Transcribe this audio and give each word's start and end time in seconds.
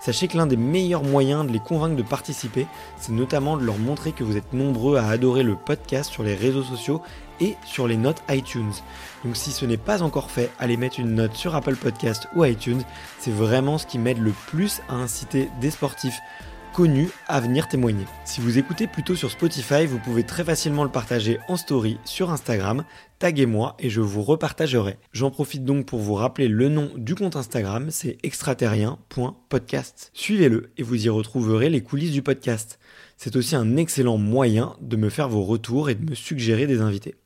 Sachez 0.00 0.28
que 0.28 0.36
l'un 0.36 0.46
des 0.46 0.56
meilleurs 0.56 1.02
moyens 1.02 1.46
de 1.46 1.52
les 1.52 1.58
convaincre 1.58 1.96
de 1.96 2.02
participer, 2.02 2.66
c'est 2.98 3.12
notamment 3.12 3.56
de 3.56 3.64
leur 3.64 3.78
montrer 3.78 4.12
que 4.12 4.24
vous 4.24 4.36
êtes 4.36 4.52
nombreux 4.52 4.96
à 4.96 5.08
adorer 5.08 5.42
le 5.42 5.56
podcast 5.56 6.10
sur 6.10 6.22
les 6.22 6.34
réseaux 6.34 6.62
sociaux 6.62 7.02
et 7.40 7.56
sur 7.64 7.88
les 7.88 7.96
notes 7.96 8.22
iTunes. 8.28 8.72
Donc 9.24 9.36
si 9.36 9.50
ce 9.50 9.64
n'est 9.64 9.76
pas 9.76 10.02
encore 10.02 10.30
fait, 10.30 10.50
allez 10.58 10.76
mettre 10.76 11.00
une 11.00 11.14
note 11.14 11.34
sur 11.34 11.54
Apple 11.54 11.76
Podcast 11.76 12.28
ou 12.34 12.44
iTunes, 12.44 12.82
c'est 13.18 13.32
vraiment 13.32 13.78
ce 13.78 13.86
qui 13.86 13.98
m'aide 13.98 14.18
le 14.18 14.32
plus 14.46 14.80
à 14.88 14.94
inciter 14.94 15.48
des 15.60 15.70
sportifs 15.70 16.20
connus 16.72 17.10
à 17.26 17.40
venir 17.40 17.66
témoigner. 17.66 18.04
Si 18.24 18.40
vous 18.40 18.58
écoutez 18.58 18.86
plutôt 18.86 19.16
sur 19.16 19.32
Spotify, 19.32 19.86
vous 19.86 19.98
pouvez 19.98 20.22
très 20.22 20.44
facilement 20.44 20.84
le 20.84 20.90
partager 20.90 21.40
en 21.48 21.56
story 21.56 21.98
sur 22.04 22.30
Instagram, 22.30 22.84
taguez-moi 23.18 23.76
et 23.78 23.90
je 23.90 24.00
vous 24.00 24.22
repartagerai. 24.22 24.96
J'en 25.12 25.30
profite 25.30 25.64
donc 25.64 25.86
pour 25.86 25.98
vous 26.00 26.14
rappeler 26.14 26.48
le 26.48 26.68
nom 26.68 26.90
du 26.96 27.14
compte 27.14 27.36
Instagram, 27.36 27.90
c'est 27.90 28.18
extraterrien.podcast. 28.22 30.10
Suivez-le 30.14 30.70
et 30.76 30.82
vous 30.82 31.06
y 31.06 31.08
retrouverez 31.08 31.70
les 31.70 31.82
coulisses 31.82 32.12
du 32.12 32.22
podcast. 32.22 32.78
C'est 33.16 33.36
aussi 33.36 33.56
un 33.56 33.76
excellent 33.76 34.18
moyen 34.18 34.76
de 34.80 34.96
me 34.96 35.10
faire 35.10 35.28
vos 35.28 35.44
retours 35.44 35.90
et 35.90 35.94
de 35.94 36.08
me 36.10 36.14
suggérer 36.14 36.66
des 36.66 36.80
invités. 36.80 37.16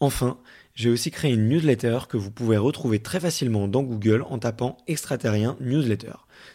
Enfin, 0.00 0.38
j'ai 0.74 0.90
aussi 0.90 1.10
créé 1.10 1.32
une 1.32 1.48
newsletter 1.48 1.98
que 2.08 2.16
vous 2.16 2.30
pouvez 2.30 2.56
retrouver 2.56 3.00
très 3.00 3.20
facilement 3.20 3.66
dans 3.68 3.82
Google 3.82 4.22
en 4.28 4.38
tapant 4.38 4.76
extraterrien 4.86 5.56
newsletter. 5.60 6.12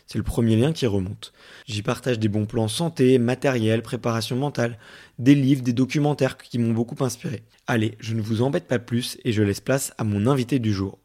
C'est 0.07 0.17
le 0.17 0.23
premier 0.23 0.55
lien 0.55 0.73
qui 0.73 0.85
remonte. 0.85 1.33
J'y 1.65 1.81
partage 1.81 2.19
des 2.19 2.27
bons 2.27 2.45
plans 2.45 2.67
santé, 2.67 3.17
matériel, 3.17 3.81
préparation 3.81 4.35
mentale, 4.35 4.77
des 5.19 5.35
livres, 5.35 5.63
des 5.63 5.73
documentaires 5.73 6.37
qui 6.37 6.59
m'ont 6.59 6.73
beaucoup 6.73 7.01
inspiré. 7.03 7.43
Allez, 7.67 7.95
je 7.99 8.13
ne 8.13 8.21
vous 8.21 8.41
embête 8.41 8.67
pas 8.67 8.79
plus 8.79 9.17
et 9.23 9.31
je 9.31 9.43
laisse 9.43 9.61
place 9.61 9.93
à 9.97 10.03
mon 10.03 10.27
invité 10.27 10.59
du 10.59 10.73
jour. 10.73 10.99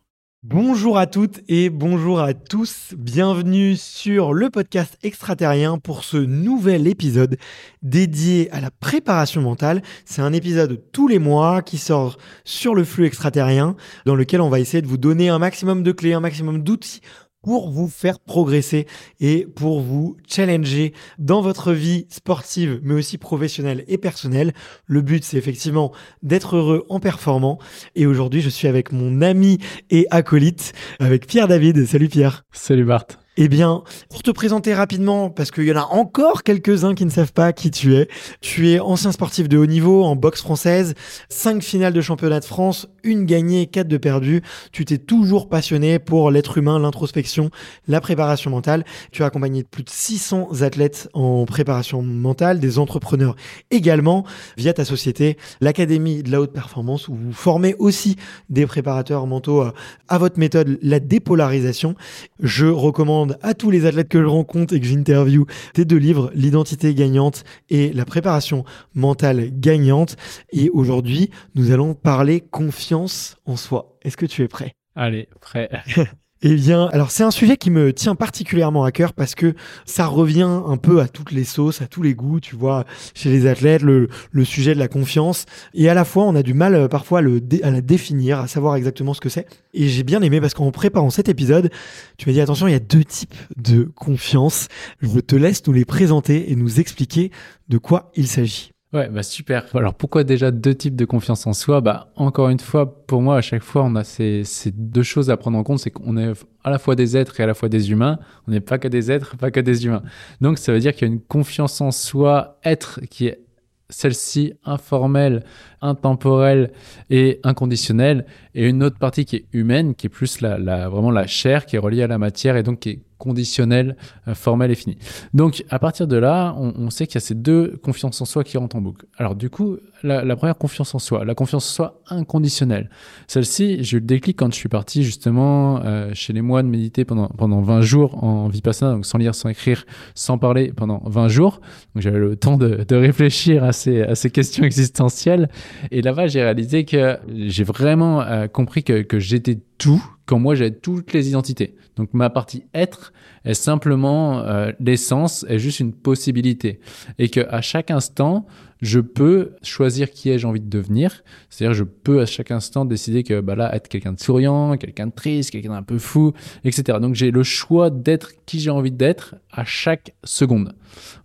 Bonjour 0.44 0.98
à 0.98 1.08
toutes 1.08 1.40
et 1.48 1.68
bonjour 1.68 2.20
à 2.20 2.32
tous. 2.32 2.94
Bienvenue 2.96 3.74
sur 3.74 4.32
le 4.32 4.50
podcast 4.50 4.96
extraterrien 5.02 5.78
pour 5.78 6.04
ce 6.04 6.16
nouvel 6.16 6.86
épisode 6.86 7.38
dédié 7.82 8.48
à 8.52 8.60
la 8.60 8.70
préparation 8.70 9.42
mentale. 9.42 9.82
C'est 10.04 10.22
un 10.22 10.32
épisode 10.32 10.80
tous 10.92 11.08
les 11.08 11.18
mois 11.18 11.60
qui 11.60 11.76
sort 11.76 12.18
sur 12.44 12.76
le 12.76 12.84
flux 12.84 13.04
extraterrien 13.04 13.74
dans 14.06 14.14
lequel 14.14 14.40
on 14.40 14.48
va 14.48 14.60
essayer 14.60 14.80
de 14.80 14.86
vous 14.86 14.96
donner 14.96 15.28
un 15.28 15.40
maximum 15.40 15.82
de 15.82 15.90
clés, 15.90 16.12
un 16.12 16.20
maximum 16.20 16.62
d'outils 16.62 17.00
pour 17.42 17.70
vous 17.70 17.88
faire 17.88 18.20
progresser 18.20 18.86
et 19.20 19.46
pour 19.46 19.80
vous 19.80 20.16
challenger 20.26 20.92
dans 21.18 21.40
votre 21.40 21.72
vie 21.72 22.06
sportive, 22.08 22.80
mais 22.82 22.94
aussi 22.94 23.18
professionnelle 23.18 23.84
et 23.88 23.98
personnelle. 23.98 24.52
Le 24.86 25.02
but, 25.02 25.24
c'est 25.24 25.36
effectivement 25.36 25.92
d'être 26.22 26.56
heureux 26.56 26.84
en 26.88 27.00
performant. 27.00 27.58
Et 27.94 28.06
aujourd'hui, 28.06 28.40
je 28.40 28.48
suis 28.48 28.68
avec 28.68 28.92
mon 28.92 29.22
ami 29.22 29.58
et 29.90 30.06
acolyte, 30.10 30.72
avec 30.98 31.26
Pierre 31.26 31.48
David. 31.48 31.86
Salut 31.86 32.08
Pierre. 32.08 32.44
Salut 32.52 32.84
Bart. 32.84 33.06
Eh 33.40 33.46
bien, 33.46 33.84
pour 34.10 34.24
te 34.24 34.32
présenter 34.32 34.74
rapidement, 34.74 35.30
parce 35.30 35.52
qu'il 35.52 35.62
y 35.62 35.70
en 35.70 35.76
a 35.76 35.86
encore 35.92 36.42
quelques-uns 36.42 36.96
qui 36.96 37.04
ne 37.04 37.10
savent 37.10 37.32
pas 37.32 37.52
qui 37.52 37.70
tu 37.70 37.94
es, 37.94 38.08
tu 38.40 38.70
es 38.70 38.80
ancien 38.80 39.12
sportif 39.12 39.48
de 39.48 39.56
haut 39.56 39.66
niveau 39.66 40.02
en 40.02 40.16
boxe 40.16 40.40
française, 40.40 40.94
cinq 41.28 41.62
finales 41.62 41.92
de 41.92 42.00
championnat 42.00 42.40
de 42.40 42.44
France, 42.44 42.88
une 43.04 43.26
gagnée, 43.26 43.68
quatre 43.68 43.86
de 43.86 43.96
perdues. 43.96 44.42
Tu 44.72 44.84
t'es 44.84 44.98
toujours 44.98 45.48
passionné 45.48 46.00
pour 46.00 46.32
l'être 46.32 46.58
humain, 46.58 46.80
l'introspection, 46.80 47.50
la 47.86 48.00
préparation 48.00 48.50
mentale. 48.50 48.84
Tu 49.12 49.22
as 49.22 49.26
accompagné 49.26 49.62
plus 49.62 49.84
de 49.84 49.90
600 49.90 50.62
athlètes 50.62 51.08
en 51.12 51.44
préparation 51.44 52.02
mentale, 52.02 52.58
des 52.58 52.80
entrepreneurs 52.80 53.36
également, 53.70 54.24
via 54.56 54.72
ta 54.72 54.84
société, 54.84 55.36
l'Académie 55.60 56.24
de 56.24 56.32
la 56.32 56.40
haute 56.40 56.52
performance, 56.52 57.06
où 57.06 57.14
vous 57.14 57.32
formez 57.32 57.76
aussi 57.78 58.16
des 58.50 58.66
préparateurs 58.66 59.28
mentaux 59.28 59.64
à 60.08 60.18
votre 60.18 60.40
méthode, 60.40 60.76
la 60.82 60.98
dépolarisation. 60.98 61.94
Je 62.40 62.66
recommande 62.66 63.27
à 63.42 63.54
tous 63.54 63.70
les 63.70 63.86
athlètes 63.86 64.08
que 64.08 64.20
je 64.20 64.26
rencontre 64.26 64.74
et 64.74 64.80
que 64.80 64.86
j'interview 64.86 65.46
tes 65.74 65.84
deux 65.84 65.96
livres, 65.96 66.30
L'identité 66.34 66.94
gagnante 66.94 67.44
et 67.68 67.92
La 67.92 68.04
préparation 68.04 68.64
mentale 68.94 69.50
gagnante. 69.52 70.16
Et 70.52 70.70
aujourd'hui, 70.70 71.30
nous 71.54 71.70
allons 71.70 71.94
parler 71.94 72.40
confiance 72.40 73.36
en 73.44 73.56
soi. 73.56 73.96
Est-ce 74.02 74.16
que 74.16 74.26
tu 74.26 74.42
es 74.42 74.48
prêt? 74.48 74.72
Allez, 74.94 75.28
prêt. 75.40 75.68
Eh 76.40 76.54
bien, 76.54 76.86
alors 76.92 77.10
c'est 77.10 77.24
un 77.24 77.32
sujet 77.32 77.56
qui 77.56 77.68
me 77.68 77.92
tient 77.92 78.14
particulièrement 78.14 78.84
à 78.84 78.92
cœur 78.92 79.12
parce 79.12 79.34
que 79.34 79.54
ça 79.86 80.06
revient 80.06 80.48
un 80.66 80.76
peu 80.76 81.00
à 81.00 81.08
toutes 81.08 81.32
les 81.32 81.42
sauces, 81.42 81.82
à 81.82 81.88
tous 81.88 82.00
les 82.00 82.14
goûts, 82.14 82.38
tu 82.38 82.54
vois, 82.54 82.84
chez 83.12 83.28
les 83.28 83.48
athlètes, 83.48 83.82
le, 83.82 84.08
sujet 84.44 84.72
de 84.72 84.78
la 84.78 84.86
confiance. 84.86 85.46
Et 85.74 85.88
à 85.88 85.94
la 85.94 86.04
fois, 86.04 86.22
on 86.24 86.36
a 86.36 86.44
du 86.44 86.54
mal 86.54 86.76
euh, 86.76 86.86
parfois 86.86 87.18
à, 87.18 87.70
la 87.70 87.80
définir, 87.80 88.38
à 88.38 88.46
savoir 88.46 88.76
exactement 88.76 89.14
ce 89.14 89.20
que 89.20 89.28
c'est. 89.28 89.46
Et 89.74 89.88
j'ai 89.88 90.04
bien 90.04 90.22
aimé 90.22 90.40
parce 90.40 90.54
qu'en 90.54 90.70
préparant 90.70 91.10
cet 91.10 91.28
épisode, 91.28 91.70
tu 92.18 92.28
m'as 92.28 92.32
dit 92.32 92.40
attention, 92.40 92.68
il 92.68 92.72
y 92.72 92.76
a 92.76 92.80
deux 92.80 93.04
types 93.04 93.34
de 93.56 93.90
confiance. 93.96 94.68
Je 95.00 95.18
te 95.18 95.34
laisse 95.34 95.66
nous 95.66 95.72
les 95.72 95.84
présenter 95.84 96.52
et 96.52 96.54
nous 96.54 96.78
expliquer 96.78 97.32
de 97.68 97.78
quoi 97.78 98.12
il 98.14 98.28
s'agit. 98.28 98.70
Ouais, 98.94 99.10
bah 99.10 99.22
super. 99.22 99.66
Alors 99.76 99.92
pourquoi 99.92 100.24
déjà 100.24 100.50
deux 100.50 100.74
types 100.74 100.96
de 100.96 101.04
confiance 101.04 101.46
en 101.46 101.52
soi? 101.52 101.82
Bah 101.82 102.10
encore 102.16 102.48
une 102.48 102.58
fois, 102.58 103.04
pour 103.06 103.20
moi, 103.20 103.36
à 103.36 103.42
chaque 103.42 103.62
fois, 103.62 103.84
on 103.84 103.94
a 103.96 104.02
ces, 104.02 104.44
ces 104.44 104.70
deux 104.70 105.02
choses 105.02 105.28
à 105.28 105.36
prendre 105.36 105.58
en 105.58 105.62
compte, 105.62 105.78
c'est 105.78 105.90
qu'on 105.90 106.16
est 106.16 106.32
à 106.64 106.70
la 106.70 106.78
fois 106.78 106.94
des 106.96 107.14
êtres 107.14 107.38
et 107.38 107.42
à 107.42 107.46
la 107.46 107.52
fois 107.52 107.68
des 107.68 107.90
humains. 107.90 108.18
On 108.46 108.50
n'est 108.50 108.60
pas 108.60 108.78
que 108.78 108.88
des 108.88 109.10
êtres, 109.12 109.36
pas 109.36 109.50
que 109.50 109.60
des 109.60 109.84
humains. 109.84 110.02
Donc 110.40 110.56
ça 110.56 110.72
veut 110.72 110.80
dire 110.80 110.94
qu'il 110.94 111.06
y 111.06 111.10
a 111.10 111.12
une 111.12 111.20
confiance 111.20 111.82
en 111.82 111.90
soi, 111.90 112.58
être 112.64 113.00
qui 113.10 113.26
est 113.26 113.44
celle-ci 113.90 114.54
informelle, 114.64 115.44
intemporelle 115.80 116.72
et 117.10 117.40
inconditionnelle, 117.44 118.26
et 118.54 118.66
une 118.66 118.82
autre 118.82 118.98
partie 118.98 119.24
qui 119.24 119.36
est 119.36 119.44
humaine, 119.52 119.94
qui 119.94 120.06
est 120.06 120.10
plus 120.10 120.40
la, 120.40 120.58
la, 120.58 120.88
vraiment 120.88 121.10
la 121.10 121.26
chair, 121.26 121.66
qui 121.66 121.76
est 121.76 121.78
reliée 121.78 122.02
à 122.02 122.06
la 122.06 122.18
matière 122.18 122.56
et 122.56 122.62
donc 122.62 122.80
qui 122.80 122.88
est 122.90 123.02
conditionnelle, 123.18 123.96
euh, 124.28 124.34
formelle 124.34 124.70
et 124.70 124.74
finie. 124.74 124.96
Donc 125.34 125.64
à 125.70 125.78
partir 125.78 126.06
de 126.06 126.16
là, 126.16 126.54
on, 126.56 126.72
on 126.76 126.90
sait 126.90 127.06
qu'il 127.06 127.16
y 127.16 127.18
a 127.18 127.20
ces 127.20 127.34
deux 127.34 127.78
confiances 127.82 128.20
en 128.20 128.24
soi 128.24 128.44
qui 128.44 128.56
rentrent 128.56 128.76
en 128.76 128.80
boucle. 128.80 129.06
Alors 129.16 129.34
du 129.34 129.50
coup, 129.50 129.76
la, 130.04 130.24
la, 130.24 130.36
première 130.36 130.56
confiance 130.56 130.94
en 130.94 131.00
soi, 131.00 131.24
la 131.24 131.34
confiance 131.34 131.66
en 131.66 131.74
soi 131.74 132.00
inconditionnelle. 132.08 132.88
Celle-ci, 133.26 133.82
je 133.82 133.96
le 133.96 134.02
déclic 134.02 134.38
quand 134.38 134.52
je 134.52 134.56
suis 134.56 134.68
parti 134.68 135.02
justement 135.02 135.80
euh, 135.84 136.10
chez 136.14 136.32
les 136.32 136.42
moines 136.42 136.68
méditer 136.68 137.04
pendant, 137.04 137.26
pendant 137.28 137.60
20 137.60 137.80
jours 137.80 138.22
en 138.22 138.48
vipassana, 138.48 138.92
donc 138.92 139.04
sans 139.04 139.18
lire, 139.18 139.34
sans 139.34 139.48
écrire, 139.48 139.84
sans 140.14 140.38
parler 140.38 140.72
pendant 140.72 141.02
20 141.06 141.28
jours. 141.28 141.60
Donc 141.94 142.02
j'avais 142.02 142.20
le 142.20 142.36
temps 142.36 142.56
de, 142.56 142.84
de 142.86 142.96
réfléchir 142.96 143.64
à 143.64 143.72
ces, 143.72 144.02
à 144.02 144.14
ces 144.14 144.30
questions 144.30 144.64
existentielles. 144.64 145.48
Et 145.90 146.02
là-bas, 146.02 146.26
j'ai 146.26 146.42
réalisé 146.42 146.84
que 146.84 147.18
j'ai 147.34 147.64
vraiment 147.64 148.22
euh, 148.22 148.46
compris 148.46 148.84
que, 148.84 149.02
que 149.02 149.18
j'étais 149.18 149.58
tout, 149.78 150.04
quand 150.28 150.38
moi 150.38 150.54
j'avais 150.54 150.72
toutes 150.72 151.14
les 151.14 151.28
identités. 151.28 151.74
Donc 151.96 152.12
ma 152.12 152.28
partie 152.28 152.64
être 152.74 153.14
est 153.46 153.54
simplement 153.54 154.40
euh, 154.40 154.72
l'essence, 154.78 155.46
est 155.48 155.58
juste 155.58 155.80
une 155.80 155.94
possibilité. 155.94 156.80
Et 157.18 157.30
que 157.30 157.40
à 157.48 157.62
chaque 157.62 157.90
instant, 157.90 158.46
je 158.82 159.00
peux 159.00 159.52
choisir 159.62 160.10
qui 160.10 160.28
ai-je 160.28 160.46
envie 160.46 160.60
de 160.60 160.68
devenir. 160.68 161.24
C'est-à-dire, 161.48 161.74
je 161.74 161.84
peux 161.84 162.20
à 162.20 162.26
chaque 162.26 162.50
instant 162.50 162.84
décider 162.84 163.22
que 163.22 163.40
bah 163.40 163.56
là, 163.56 163.74
être 163.74 163.88
quelqu'un 163.88 164.12
de 164.12 164.20
souriant, 164.20 164.76
quelqu'un 164.76 165.06
de 165.06 165.12
triste, 165.12 165.50
quelqu'un 165.50 165.70
d'un 165.70 165.82
peu 165.82 165.98
fou, 165.98 166.34
etc. 166.62 166.98
Donc 167.00 167.14
j'ai 167.14 167.30
le 167.30 167.42
choix 167.42 167.88
d'être 167.88 168.32
qui 168.44 168.60
j'ai 168.60 168.70
envie 168.70 168.92
d'être 168.92 169.34
à 169.50 169.64
chaque 169.64 170.14
seconde. 170.24 170.74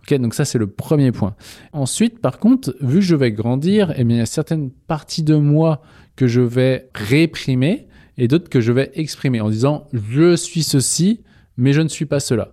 Ok, 0.02 0.18
donc 0.18 0.32
ça 0.32 0.46
c'est 0.46 0.58
le 0.58 0.66
premier 0.66 1.12
point. 1.12 1.36
Ensuite, 1.74 2.20
par 2.20 2.38
contre, 2.38 2.74
vu 2.80 3.00
que 3.00 3.04
je 3.04 3.16
vais 3.16 3.32
grandir, 3.32 3.92
eh 3.98 4.04
bien, 4.04 4.16
il 4.16 4.20
y 4.20 4.22
a 4.22 4.26
certaines 4.26 4.70
parties 4.70 5.22
de 5.22 5.36
moi 5.36 5.82
que 6.16 6.26
je 6.26 6.40
vais 6.40 6.88
réprimer 6.94 7.86
et 8.18 8.28
d'autres 8.28 8.48
que 8.48 8.60
je 8.60 8.72
vais 8.72 8.90
exprimer 8.94 9.40
en 9.40 9.50
disant 9.50 9.86
je 9.92 10.36
suis 10.36 10.62
ceci, 10.62 11.20
mais 11.56 11.72
je 11.72 11.80
ne 11.80 11.88
suis 11.88 12.06
pas 12.06 12.20
cela. 12.20 12.52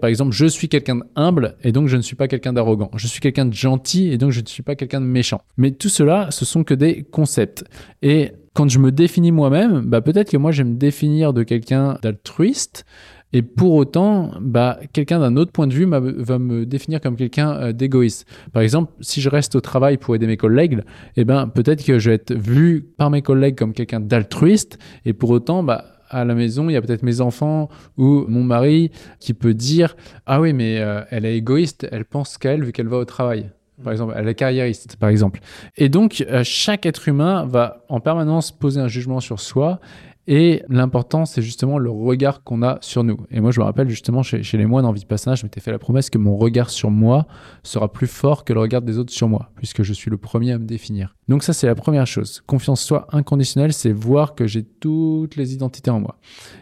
Par 0.00 0.10
exemple, 0.10 0.32
je 0.32 0.46
suis 0.46 0.68
quelqu'un 0.68 1.00
d'humble 1.16 1.56
et 1.64 1.72
donc 1.72 1.88
je 1.88 1.96
ne 1.96 2.02
suis 2.02 2.16
pas 2.16 2.28
quelqu'un 2.28 2.52
d'arrogant. 2.52 2.90
Je 2.96 3.06
suis 3.06 3.20
quelqu'un 3.20 3.46
de 3.46 3.54
gentil 3.54 4.12
et 4.12 4.18
donc 4.18 4.30
je 4.30 4.40
ne 4.40 4.46
suis 4.46 4.62
pas 4.62 4.74
quelqu'un 4.74 5.00
de 5.00 5.06
méchant. 5.06 5.40
Mais 5.56 5.70
tout 5.70 5.88
cela, 5.88 6.30
ce 6.30 6.44
sont 6.44 6.62
que 6.62 6.74
des 6.74 7.04
concepts. 7.04 7.64
Et 8.02 8.32
quand 8.52 8.68
je 8.68 8.78
me 8.78 8.92
définis 8.92 9.32
moi-même, 9.32 9.80
bah 9.86 10.02
peut-être 10.02 10.30
que 10.30 10.36
moi 10.36 10.52
je 10.52 10.62
vais 10.62 10.68
me 10.68 10.76
définir 10.76 11.32
de 11.32 11.42
quelqu'un 11.42 11.98
d'altruiste, 12.02 12.84
et 13.32 13.42
pour 13.42 13.74
autant, 13.74 14.32
bah, 14.40 14.78
quelqu'un 14.92 15.20
d'un 15.20 15.36
autre 15.36 15.52
point 15.52 15.66
de 15.66 15.72
vue 15.72 15.86
va 15.86 16.38
me 16.38 16.66
définir 16.66 17.00
comme 17.00 17.16
quelqu'un 17.16 17.52
euh, 17.52 17.72
d'égoïste. 17.72 18.26
Par 18.52 18.62
exemple, 18.62 18.92
si 19.00 19.20
je 19.20 19.28
reste 19.28 19.54
au 19.54 19.60
travail 19.60 19.96
pour 19.96 20.14
aider 20.14 20.26
mes 20.26 20.36
collègues, 20.36 20.82
eh 21.16 21.24
ben, 21.24 21.48
peut-être 21.48 21.84
que 21.84 21.98
je 21.98 22.10
vais 22.10 22.16
être 22.16 22.34
vu 22.34 22.82
par 22.96 23.10
mes 23.10 23.22
collègues 23.22 23.56
comme 23.56 23.72
quelqu'un 23.72 24.00
d'altruiste, 24.00 24.78
et 25.04 25.12
pour 25.12 25.30
autant, 25.30 25.62
bah, 25.62 25.84
à 26.10 26.24
la 26.24 26.34
maison, 26.34 26.68
il 26.68 26.74
y 26.74 26.76
a 26.76 26.82
peut-être 26.82 27.02
mes 27.02 27.20
enfants 27.20 27.70
ou 27.96 28.26
mon 28.28 28.44
mari 28.44 28.90
qui 29.18 29.32
peut 29.32 29.54
dire 29.54 29.96
Ah 30.26 30.40
oui, 30.40 30.52
mais 30.52 30.78
euh, 30.78 31.02
elle 31.10 31.24
est 31.24 31.36
égoïste, 31.36 31.88
elle 31.90 32.04
pense 32.04 32.36
qu'à 32.36 32.52
elle 32.52 32.64
vu 32.64 32.72
qu'elle 32.72 32.88
va 32.88 32.98
au 32.98 33.04
travail 33.04 33.50
par 33.82 33.92
exemple, 33.92 34.14
elle 34.16 34.28
est 34.28 34.34
carriériste, 34.34 34.96
par 34.96 35.08
exemple. 35.08 35.40
Et 35.76 35.88
donc, 35.88 36.24
euh, 36.28 36.42
chaque 36.44 36.86
être 36.86 37.08
humain 37.08 37.46
va 37.46 37.84
en 37.88 38.00
permanence 38.00 38.52
poser 38.52 38.80
un 38.80 38.88
jugement 38.88 39.20
sur 39.20 39.40
soi. 39.40 39.80
Et 40.28 40.62
l'important, 40.68 41.24
c'est 41.24 41.42
justement 41.42 41.78
le 41.78 41.90
regard 41.90 42.44
qu'on 42.44 42.62
a 42.62 42.78
sur 42.80 43.02
nous. 43.02 43.18
Et 43.30 43.40
moi, 43.40 43.50
je 43.50 43.60
me 43.60 43.64
rappelle 43.64 43.88
justement 43.88 44.22
chez, 44.22 44.42
les 44.52 44.66
moines 44.66 44.86
en 44.86 44.92
Vipassana, 44.92 45.34
je 45.34 45.44
m'étais 45.44 45.60
fait 45.60 45.72
la 45.72 45.80
promesse 45.80 46.10
que 46.10 46.18
mon 46.18 46.36
regard 46.36 46.70
sur 46.70 46.90
moi 46.90 47.26
sera 47.64 47.90
plus 47.90 48.06
fort 48.06 48.44
que 48.44 48.52
le 48.52 48.60
regard 48.60 48.82
des 48.82 48.98
autres 48.98 49.12
sur 49.12 49.28
moi, 49.28 49.50
puisque 49.56 49.82
je 49.82 49.92
suis 49.92 50.10
le 50.10 50.18
premier 50.18 50.52
à 50.52 50.58
me 50.58 50.64
définir. 50.64 51.16
Donc 51.28 51.42
ça, 51.42 51.52
c'est 51.52 51.66
la 51.66 51.74
première 51.74 52.06
chose. 52.06 52.42
Confiance 52.46 52.82
soi 52.82 53.08
inconditionnelle, 53.10 53.72
c'est 53.72 53.92
voir 53.92 54.34
que 54.34 54.46
j'ai 54.46 54.62
toutes 54.62 55.34
les 55.34 55.54
identités 55.54 55.90
en 55.90 55.98
moi. 55.98 56.18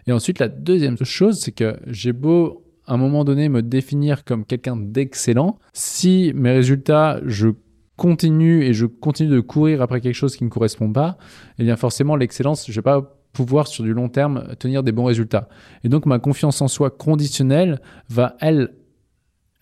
Et 0.07 0.13
ensuite, 0.13 0.39
la 0.39 0.49
deuxième 0.49 0.97
chose, 1.03 1.39
c'est 1.39 1.53
que 1.53 1.79
j'ai 1.87 2.13
beau 2.13 2.65
à 2.87 2.95
un 2.95 2.97
moment 2.97 3.25
donné 3.25 3.49
me 3.49 3.63
définir 3.63 4.25
comme 4.25 4.45
quelqu'un 4.45 4.77
d'excellent, 4.77 5.59
si 5.75 6.33
mes 6.35 6.51
résultats, 6.51 7.21
je 7.25 7.51
continue 7.97 8.65
et 8.65 8.73
je 8.73 8.87
continue 8.87 9.29
de 9.29 9.41
courir 9.41 9.83
après 9.83 10.01
quelque 10.01 10.15
chose 10.15 10.35
qui 10.35 10.43
ne 10.43 10.49
correspond 10.49 10.91
pas, 10.91 11.19
eh 11.59 11.65
bien 11.65 11.77
forcément 11.77 12.17
l'excellence, 12.17 12.67
je 12.67 12.73
vais 12.73 12.83
pas 12.83 13.20
pouvoir 13.33 13.67
sur 13.67 13.85
du 13.85 13.93
long 13.93 14.09
terme 14.09 14.55
tenir 14.59 14.83
des 14.83 14.93
bons 14.93 15.05
résultats. 15.05 15.49
Et 15.85 15.89
donc 15.89 16.07
ma 16.07 16.19
confiance 16.19 16.61
en 16.61 16.69
soi 16.69 16.91
conditionnelle 16.91 17.81
va, 18.09 18.37
elle, 18.41 18.75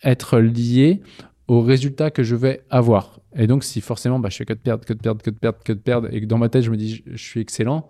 être 0.03 0.39
liée 0.39 1.03
aux 1.49 1.61
résultats 1.61 2.11
que 2.11 2.23
je 2.23 2.37
vais 2.37 2.63
avoir. 2.71 3.21
Et 3.37 3.47
donc 3.47 3.65
si 3.65 3.81
forcément 3.81 4.19
bah, 4.19 4.29
je 4.31 4.37
fais 4.37 4.45
que 4.45 4.53
de 4.53 4.59
perdre, 4.59 4.85
que 4.85 4.93
de 4.93 5.01
perdre, 5.01 5.23
que 5.23 5.31
de 5.31 5.39
perdre, 5.39 5.59
que 5.65 5.73
de 5.73 5.79
perdre, 5.79 6.09
et 6.13 6.21
que 6.21 6.27
dans 6.27 6.39
ma 6.39 6.49
tête 6.49 6.63
je 6.63 6.71
me 6.71 6.77
dis 6.77 7.03
je 7.07 7.23
suis 7.23 7.41
excellent, 7.41 7.89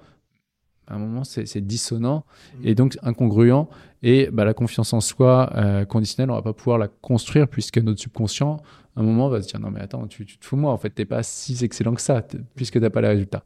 à 0.88 0.94
un 0.94 0.98
moment, 0.98 1.22
c'est 1.22 1.60
dissonant 1.60 2.24
mmh. 2.54 2.66
et 2.66 2.74
donc 2.74 2.98
incongruent. 3.02 3.68
Et 4.02 4.30
bah, 4.32 4.44
la 4.44 4.54
confiance 4.54 4.92
en 4.92 5.00
soi 5.00 5.50
euh, 5.54 5.84
conditionnelle, 5.84 6.30
on 6.30 6.34
va 6.34 6.42
pas 6.42 6.52
pouvoir 6.52 6.78
la 6.78 6.88
construire 6.88 7.46
puisque 7.46 7.78
notre 7.78 8.00
subconscient, 8.00 8.56
à 8.96 9.00
un 9.00 9.02
moment, 9.02 9.28
va 9.28 9.42
se 9.42 9.48
dire 9.48 9.60
non 9.60 9.70
mais 9.70 9.80
attends, 9.80 10.06
tu, 10.06 10.24
tu 10.24 10.38
te 10.38 10.46
fous 10.46 10.56
moi, 10.56 10.72
en 10.72 10.78
fait, 10.78 10.90
t'es 10.90 11.04
pas 11.04 11.22
si 11.22 11.62
excellent 11.62 11.94
que 11.94 12.00
ça 12.00 12.24
puisque 12.54 12.80
t'as 12.80 12.90
pas 12.90 13.02
les 13.02 13.08
résultats. 13.08 13.44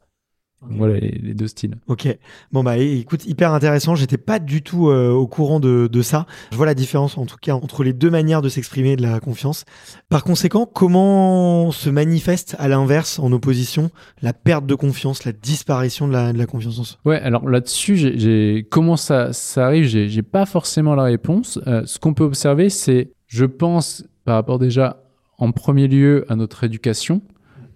Voilà 0.69 0.99
les, 0.99 1.33
deux 1.33 1.47
styles. 1.47 1.75
Ok. 1.87 2.07
Bon 2.51 2.63
bah 2.63 2.77
écoute, 2.77 3.25
hyper 3.25 3.53
intéressant. 3.53 3.95
J'étais 3.95 4.17
pas 4.17 4.39
du 4.39 4.61
tout 4.61 4.89
euh, 4.89 5.11
au 5.11 5.27
courant 5.27 5.59
de, 5.59 5.87
de, 5.91 6.01
ça. 6.01 6.25
Je 6.51 6.57
vois 6.57 6.65
la 6.65 6.73
différence 6.73 7.17
en 7.17 7.25
tout 7.25 7.37
cas 7.41 7.53
entre 7.53 7.83
les 7.83 7.93
deux 7.93 8.09
manières 8.09 8.41
de 8.41 8.49
s'exprimer 8.49 8.95
de 8.95 9.01
la 9.01 9.19
confiance. 9.19 9.65
Par 10.09 10.23
conséquent, 10.23 10.65
comment 10.65 11.71
se 11.71 11.89
manifeste 11.89 12.55
à 12.59 12.67
l'inverse, 12.67 13.19
en 13.19 13.31
opposition, 13.31 13.89
la 14.21 14.33
perte 14.33 14.65
de 14.65 14.75
confiance, 14.75 15.25
la 15.25 15.31
disparition 15.31 16.07
de 16.07 16.13
la, 16.13 16.33
de 16.33 16.37
la 16.37 16.45
confiance? 16.45 16.79
En 16.79 16.83
soi 16.83 16.99
Ouais. 17.05 17.19
Alors 17.19 17.47
là-dessus, 17.47 17.97
j'ai 17.97 18.67
comment 18.69 18.97
ça 18.97 19.33
ça 19.33 19.65
arrive? 19.65 19.85
J'ai 19.85 20.23
pas 20.23 20.45
forcément 20.45 20.95
la 20.95 21.03
réponse. 21.03 21.59
Euh, 21.67 21.83
ce 21.85 21.99
qu'on 21.99 22.13
peut 22.13 22.23
observer, 22.23 22.69
c'est, 22.69 23.11
je 23.27 23.45
pense, 23.45 24.05
par 24.25 24.35
rapport 24.35 24.59
déjà 24.59 25.03
en 25.37 25.51
premier 25.51 25.87
lieu 25.87 26.25
à 26.29 26.35
notre 26.35 26.63
éducation 26.63 27.21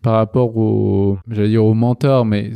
par 0.08 0.16
rapport 0.16 0.56
aux, 0.56 1.18
j'allais 1.30 1.50
dire 1.50 1.66
mais 2.26 2.50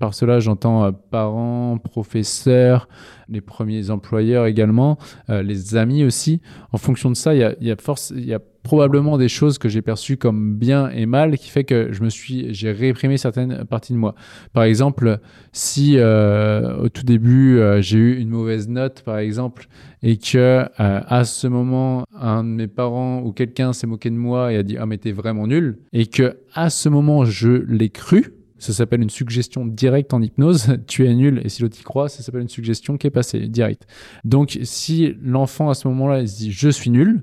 par 0.00 0.14
cela 0.14 0.40
j'entends 0.40 0.82
euh, 0.82 0.90
parents, 0.90 1.78
professeurs, 1.78 2.88
les 3.28 3.40
premiers 3.40 3.90
employeurs 3.90 4.46
également, 4.46 4.98
euh, 5.30 5.44
les 5.44 5.76
amis 5.76 6.02
aussi. 6.02 6.40
En 6.72 6.76
fonction 6.76 7.08
de 7.08 7.14
ça, 7.14 7.36
il 7.36 7.38
y 7.38 7.44
a, 7.44 7.54
y 7.60 7.70
a 7.70 7.76
force, 7.76 8.12
il 8.16 8.24
y 8.24 8.34
a 8.34 8.40
probablement 8.68 9.16
des 9.16 9.28
choses 9.28 9.56
que 9.56 9.70
j'ai 9.70 9.80
perçues 9.80 10.18
comme 10.18 10.54
bien 10.54 10.90
et 10.90 11.06
mal 11.06 11.38
qui 11.38 11.48
fait 11.48 11.64
que 11.64 11.88
je 11.90 12.02
me 12.02 12.10
suis 12.10 12.52
j'ai 12.52 12.70
réprimé 12.70 13.16
certaines 13.16 13.64
parties 13.64 13.94
de 13.94 13.98
moi. 13.98 14.14
Par 14.52 14.64
exemple, 14.64 15.20
si 15.52 15.94
euh, 15.96 16.76
au 16.76 16.90
tout 16.90 17.02
début 17.02 17.56
euh, 17.56 17.80
j'ai 17.80 17.96
eu 17.96 18.18
une 18.18 18.28
mauvaise 18.28 18.68
note 18.68 19.00
par 19.06 19.16
exemple 19.16 19.68
et 20.02 20.18
que 20.18 20.36
euh, 20.36 20.66
à 20.78 21.24
ce 21.24 21.46
moment 21.46 22.04
un 22.14 22.44
de 22.44 22.50
mes 22.50 22.66
parents 22.66 23.22
ou 23.22 23.32
quelqu'un 23.32 23.72
s'est 23.72 23.86
moqué 23.86 24.10
de 24.10 24.16
moi 24.16 24.52
et 24.52 24.58
a 24.58 24.62
dit 24.62 24.76
"Ah 24.76 24.84
mais 24.84 24.98
t'es 24.98 25.12
vraiment 25.12 25.46
nul" 25.46 25.78
et 25.94 26.04
que 26.04 26.36
à 26.52 26.68
ce 26.68 26.90
moment 26.90 27.24
je 27.24 27.48
l'ai 27.48 27.88
cru, 27.88 28.34
ça 28.58 28.74
s'appelle 28.74 29.00
une 29.00 29.08
suggestion 29.08 29.64
directe 29.64 30.12
en 30.12 30.20
hypnose. 30.20 30.76
tu 30.86 31.06
es 31.06 31.14
nul 31.14 31.40
et 31.42 31.48
si 31.48 31.62
l'autre 31.62 31.80
y 31.80 31.84
croit, 31.84 32.10
ça 32.10 32.22
s'appelle 32.22 32.42
une 32.42 32.50
suggestion 32.50 32.98
qui 32.98 33.06
est 33.06 33.10
passée 33.10 33.48
directe. 33.48 33.86
Donc 34.26 34.58
si 34.62 35.16
l'enfant 35.22 35.70
à 35.70 35.74
ce 35.74 35.88
moment-là 35.88 36.26
se 36.26 36.36
dit 36.36 36.52
je 36.52 36.68
suis 36.68 36.90
nul, 36.90 37.22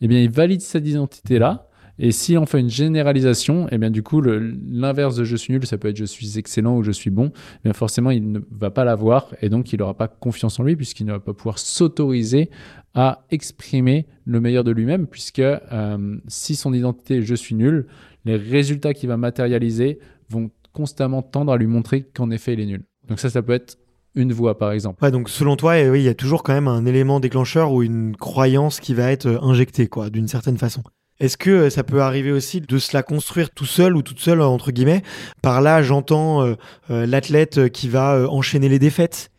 eh 0.00 0.08
bien, 0.08 0.20
il 0.20 0.30
valide 0.30 0.60
cette 0.60 0.86
identité-là. 0.86 1.68
Et 1.98 2.12
si 2.12 2.36
on 2.36 2.44
fait 2.44 2.60
une 2.60 2.68
généralisation, 2.68 3.68
eh 3.70 3.78
bien, 3.78 3.90
du 3.90 4.02
coup, 4.02 4.20
l'inverse 4.20 5.16
de 5.16 5.24
je 5.24 5.34
suis 5.34 5.54
nul, 5.54 5.66
ça 5.66 5.78
peut 5.78 5.88
être 5.88 5.96
je 5.96 6.04
suis 6.04 6.38
excellent 6.38 6.76
ou 6.76 6.82
je 6.82 6.90
suis 6.90 7.10
bon. 7.10 7.32
Eh 7.34 7.60
bien, 7.64 7.72
forcément, 7.72 8.10
il 8.10 8.32
ne 8.32 8.40
va 8.50 8.70
pas 8.70 8.84
l'avoir 8.84 9.34
et 9.40 9.48
donc 9.48 9.72
il 9.72 9.78
n'aura 9.78 9.94
pas 9.94 10.08
confiance 10.08 10.60
en 10.60 10.64
lui 10.64 10.76
puisqu'il 10.76 11.06
ne 11.06 11.12
va 11.12 11.20
pas 11.20 11.32
pouvoir 11.32 11.58
s'autoriser 11.58 12.50
à 12.92 13.24
exprimer 13.30 14.06
le 14.24 14.40
meilleur 14.40 14.62
de 14.62 14.72
lui-même 14.72 15.06
puisque 15.06 15.38
euh, 15.38 16.18
si 16.28 16.54
son 16.54 16.74
identité 16.74 17.16
est 17.16 17.22
je 17.22 17.34
suis 17.34 17.54
nul, 17.54 17.86
les 18.26 18.36
résultats 18.36 18.92
qu'il 18.92 19.08
va 19.08 19.16
matérialiser 19.16 19.98
vont 20.28 20.50
constamment 20.72 21.22
tendre 21.22 21.52
à 21.52 21.56
lui 21.56 21.66
montrer 21.66 22.02
qu'en 22.02 22.30
effet, 22.30 22.52
il 22.52 22.60
est 22.60 22.66
nul. 22.66 22.82
Donc 23.08 23.20
ça, 23.20 23.30
ça 23.30 23.40
peut 23.40 23.54
être 23.54 23.78
une 24.16 24.32
voix, 24.32 24.58
par 24.58 24.72
exemple. 24.72 25.04
Ouais, 25.04 25.10
donc 25.10 25.28
selon 25.28 25.56
toi, 25.56 25.78
eh 25.78 25.86
il 25.94 26.02
y 26.02 26.08
a 26.08 26.14
toujours 26.14 26.42
quand 26.42 26.54
même 26.54 26.68
un 26.68 26.86
élément 26.86 27.20
déclencheur 27.20 27.72
ou 27.72 27.82
une 27.82 28.16
croyance 28.16 28.80
qui 28.80 28.94
va 28.94 29.12
être 29.12 29.26
euh, 29.26 29.38
injectée, 29.42 29.86
quoi, 29.86 30.10
d'une 30.10 30.26
certaine 30.26 30.56
façon. 30.56 30.82
Est-ce 31.20 31.36
que 31.36 31.50
euh, 31.50 31.70
ça 31.70 31.84
peut 31.84 32.02
arriver 32.02 32.32
aussi 32.32 32.60
de 32.60 32.78
se 32.78 32.96
la 32.96 33.02
construire 33.02 33.50
tout 33.50 33.66
seul 33.66 33.94
ou 33.94 34.02
toute 34.02 34.18
seule, 34.18 34.40
entre 34.40 34.72
guillemets? 34.72 35.02
Par 35.42 35.60
là, 35.60 35.82
j'entends 35.82 36.42
euh, 36.42 36.56
l'athlète 36.88 37.68
qui 37.68 37.88
va 37.88 38.28
enchaîner 38.28 38.68
les 38.68 38.78
défaites 38.78 39.30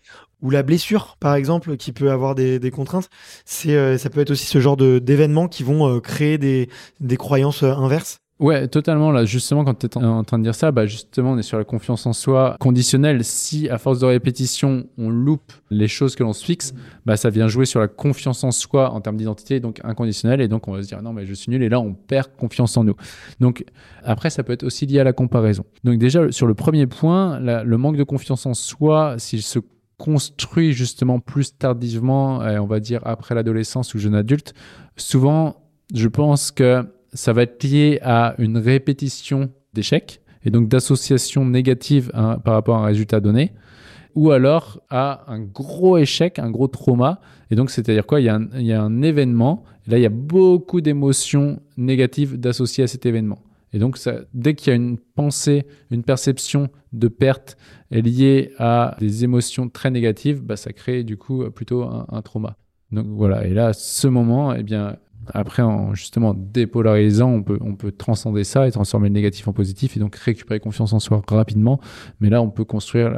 ou 0.41 0.51
la 0.51 0.61
blessure, 0.61 1.17
par 1.19 1.33
exemple, 1.33 1.77
qui 1.77 1.91
peut 1.91 2.11
avoir 2.11 2.35
des, 2.35 2.71
contraintes. 2.71 3.09
C'est, 3.43 3.97
ça 3.97 4.11
peut 4.11 4.21
être 4.21 4.29
aussi 4.29 4.45
ce 4.45 4.59
genre 4.59 4.77
d'événements 4.77 5.47
qui 5.47 5.63
vont 5.63 5.99
créer 5.99 6.37
des 6.37 7.17
croyances 7.17 7.63
inverses. 7.63 8.19
Ouais, 8.39 8.67
totalement. 8.67 9.09
Là, 9.09 9.25
justement, 9.25 9.65
quand 9.65 9.73
tu 9.73 9.87
es 9.87 9.97
en 9.97 10.23
train 10.23 10.37
de 10.37 10.43
dire 10.43 10.53
ça, 10.53 10.71
bah, 10.71 10.85
justement, 10.85 11.31
on 11.31 11.37
est 11.39 11.43
sur 11.43 11.57
la 11.57 11.63
confiance 11.63 12.05
en 12.05 12.13
soi 12.13 12.55
conditionnelle. 12.59 13.23
Si, 13.23 13.67
à 13.67 13.79
force 13.79 13.97
de 13.97 14.05
répétition, 14.05 14.85
on 14.99 15.09
loupe 15.09 15.51
les 15.71 15.87
choses 15.87 16.15
que 16.15 16.23
l'on 16.23 16.33
se 16.33 16.45
fixe, 16.45 16.75
bah, 17.07 17.17
ça 17.17 17.31
vient 17.31 17.47
jouer 17.47 17.65
sur 17.65 17.79
la 17.79 17.87
confiance 17.87 18.43
en 18.43 18.51
soi 18.51 18.91
en 18.91 19.01
termes 19.01 19.17
d'identité, 19.17 19.59
donc 19.59 19.81
inconditionnelle. 19.83 20.39
Et 20.39 20.47
donc, 20.47 20.67
on 20.67 20.73
va 20.73 20.83
se 20.83 20.87
dire, 20.87 21.01
non, 21.01 21.13
mais 21.13 21.25
je 21.25 21.33
suis 21.33 21.49
nul. 21.49 21.63
Et 21.63 21.69
là, 21.69 21.79
on 21.79 21.95
perd 21.95 22.27
confiance 22.37 22.77
en 22.77 22.83
nous. 22.83 22.95
Donc, 23.39 23.65
après, 24.03 24.29
ça 24.29 24.43
peut 24.43 24.53
être 24.53 24.63
aussi 24.63 24.85
lié 24.85 24.99
à 24.99 25.03
la 25.03 25.13
comparaison. 25.13 25.65
Donc, 25.83 25.97
déjà, 25.97 26.31
sur 26.31 26.45
le 26.45 26.53
premier 26.53 26.85
point, 26.85 27.39
le 27.39 27.77
manque 27.77 27.97
de 27.97 28.03
confiance 28.03 28.45
en 28.45 28.53
soi, 28.53 29.15
s'il 29.17 29.41
se 29.41 29.57
construit 29.97 30.73
justement 30.73 31.19
plus 31.19 31.57
tardivement, 31.57 32.37
on 32.37 32.67
va 32.67 32.79
dire 32.79 33.01
après 33.03 33.33
l'adolescence 33.33 33.95
ou 33.95 33.97
jeune 33.97 34.13
adulte, 34.13 34.53
souvent, 34.95 35.55
je 35.91 36.07
pense 36.07 36.51
que 36.51 36.85
ça 37.13 37.33
va 37.33 37.43
être 37.43 37.63
lié 37.63 37.99
à 38.01 38.35
une 38.37 38.57
répétition 38.57 39.49
d'échecs 39.73 40.21
et 40.43 40.49
donc 40.49 40.67
d'association 40.67 41.45
négative 41.45 42.11
hein, 42.13 42.39
par 42.43 42.53
rapport 42.53 42.77
à 42.77 42.83
un 42.83 42.85
résultat 42.85 43.19
donné, 43.19 43.51
ou 44.15 44.31
alors 44.31 44.81
à 44.89 45.31
un 45.31 45.39
gros 45.39 45.97
échec, 45.97 46.39
un 46.39 46.49
gros 46.49 46.67
trauma. 46.67 47.19
Et 47.51 47.55
donc, 47.55 47.69
c'est-à-dire 47.69 48.05
quoi? 48.05 48.19
Il 48.19 48.25
y, 48.25 48.29
a 48.73 48.81
un, 48.81 49.01
événement, 49.01 49.63
et 49.85 49.91
là, 49.91 49.97
il 49.97 50.01
y 50.01 50.05
a 50.07 50.09
beaucoup 50.09 50.81
d'émotions 50.81 51.59
négatives 51.77 52.39
d'associer 52.39 52.83
à 52.83 52.87
cet 52.87 53.05
événement. 53.05 53.39
Et 53.73 53.79
donc, 53.79 53.99
dès 54.33 54.55
qu'il 54.55 54.69
y 54.69 54.73
a 54.73 54.75
une 54.75 54.97
pensée, 54.97 55.65
une 55.91 56.03
perception 56.03 56.69
de 56.93 57.09
perte 57.09 57.57
liée 57.91 58.53
à 58.57 58.95
des 58.99 59.23
émotions 59.23 59.69
très 59.69 59.91
négatives, 59.91 60.41
bah, 60.41 60.55
ça 60.55 60.71
crée 60.73 61.03
du 61.03 61.17
coup 61.17 61.43
plutôt 61.51 61.83
un, 61.83 62.05
un 62.09 62.21
trauma. 62.21 62.55
Donc 62.91 63.07
voilà, 63.07 63.45
et 63.45 63.53
là, 63.53 63.67
à 63.67 63.73
ce 63.73 64.07
moment, 64.07 64.53
eh 64.53 64.63
bien, 64.63 64.95
après, 65.33 65.63
en 65.63 65.93
justement 65.93 66.33
dépolarisant, 66.35 67.29
on 67.29 67.43
peut, 67.43 67.57
on 67.61 67.75
peut 67.75 67.91
transcender 67.91 68.43
ça 68.43 68.67
et 68.67 68.71
transformer 68.71 69.09
le 69.09 69.13
négatif 69.13 69.47
en 69.47 69.53
positif 69.53 69.97
et 69.97 69.99
donc 69.99 70.15
récupérer 70.15 70.59
confiance 70.59 70.93
en 70.93 70.99
soi 70.99 71.21
rapidement. 71.27 71.79
Mais 72.19 72.29
là, 72.29 72.41
on 72.41 72.49
peut 72.49 72.65
construire 72.65 73.11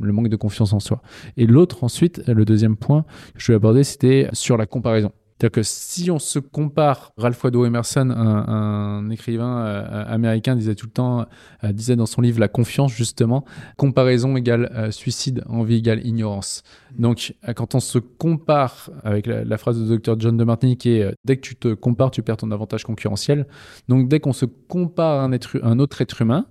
le 0.00 0.12
manque 0.12 0.28
de 0.28 0.36
confiance 0.36 0.72
en 0.72 0.80
soi. 0.80 1.02
Et 1.36 1.46
l'autre, 1.46 1.84
ensuite, 1.84 2.22
le 2.26 2.44
deuxième 2.44 2.76
point 2.76 3.04
que 3.34 3.40
je 3.40 3.52
vais 3.52 3.56
aborder, 3.56 3.84
c'était 3.84 4.28
sur 4.32 4.56
la 4.56 4.66
comparaison. 4.66 5.12
C'est-à-dire 5.40 5.52
que 5.52 5.62
si 5.62 6.10
on 6.10 6.18
se 6.18 6.38
compare, 6.38 7.14
Ralph 7.16 7.42
Waldo 7.42 7.64
Emerson, 7.64 8.10
un, 8.10 9.08
écrivain 9.08 9.64
euh, 9.64 10.04
américain, 10.06 10.54
disait 10.54 10.74
tout 10.74 10.84
le 10.84 10.92
temps, 10.92 11.24
euh, 11.64 11.72
disait 11.72 11.96
dans 11.96 12.04
son 12.04 12.20
livre 12.20 12.38
La 12.38 12.48
confiance, 12.48 12.92
justement, 12.92 13.46
comparaison 13.78 14.36
égale 14.36 14.70
euh, 14.74 14.90
suicide, 14.90 15.42
envie 15.48 15.76
égale 15.76 16.06
ignorance. 16.06 16.62
Donc, 16.98 17.34
quand 17.56 17.74
on 17.74 17.80
se 17.80 17.98
compare, 17.98 18.90
avec 19.02 19.26
la, 19.26 19.56
phrase 19.56 19.82
de 19.82 19.96
Dr. 19.96 20.16
John 20.18 20.36
de 20.36 20.44
Martini 20.44 20.76
qui 20.76 20.90
est 20.90 21.14
dès 21.24 21.36
que 21.36 21.40
tu 21.40 21.56
te 21.56 21.72
compares, 21.72 22.10
tu 22.10 22.22
perds 22.22 22.36
ton 22.36 22.50
avantage 22.50 22.84
concurrentiel. 22.84 23.46
Donc, 23.88 24.08
dès 24.08 24.20
qu'on 24.20 24.34
se 24.34 24.44
compare 24.44 25.20
à 25.20 25.24
un 25.62 25.78
autre 25.78 26.02
être 26.02 26.20
humain, 26.20 26.44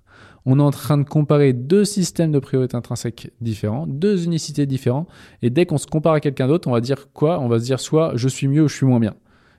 on 0.52 0.58
est 0.58 0.64
en 0.64 0.72
train 0.72 0.98
de 0.98 1.04
comparer 1.04 1.54
deux 1.54 1.86
systèmes 1.86 2.32
de 2.32 2.40
priorité 2.40 2.76
intrinsèques 2.76 3.32
différents, 3.40 3.86
deux 3.86 4.26
unicités 4.26 4.66
différentes. 4.66 5.08
Et 5.44 5.52
dès 5.52 5.68
qu'on 5.68 5.78
se 5.78 5.86
compare 5.86 6.14
à 6.14 6.20
quelqu'un 6.20 6.48
d'autre, 6.48 6.68
on 6.68 6.72
va 6.72 6.82
dire 6.82 7.12
quoi? 7.14 7.40
On 7.40 7.48
va 7.48 7.60
se 7.60 7.66
dire 7.66 7.80
soit 7.80 8.14
je 8.16 8.28
suis 8.28 8.48
mieux 8.48 8.64
ou 8.64 8.68
je 8.68 8.76
suis 8.76 8.88
moins 8.88 9.00
bien. 9.00 9.14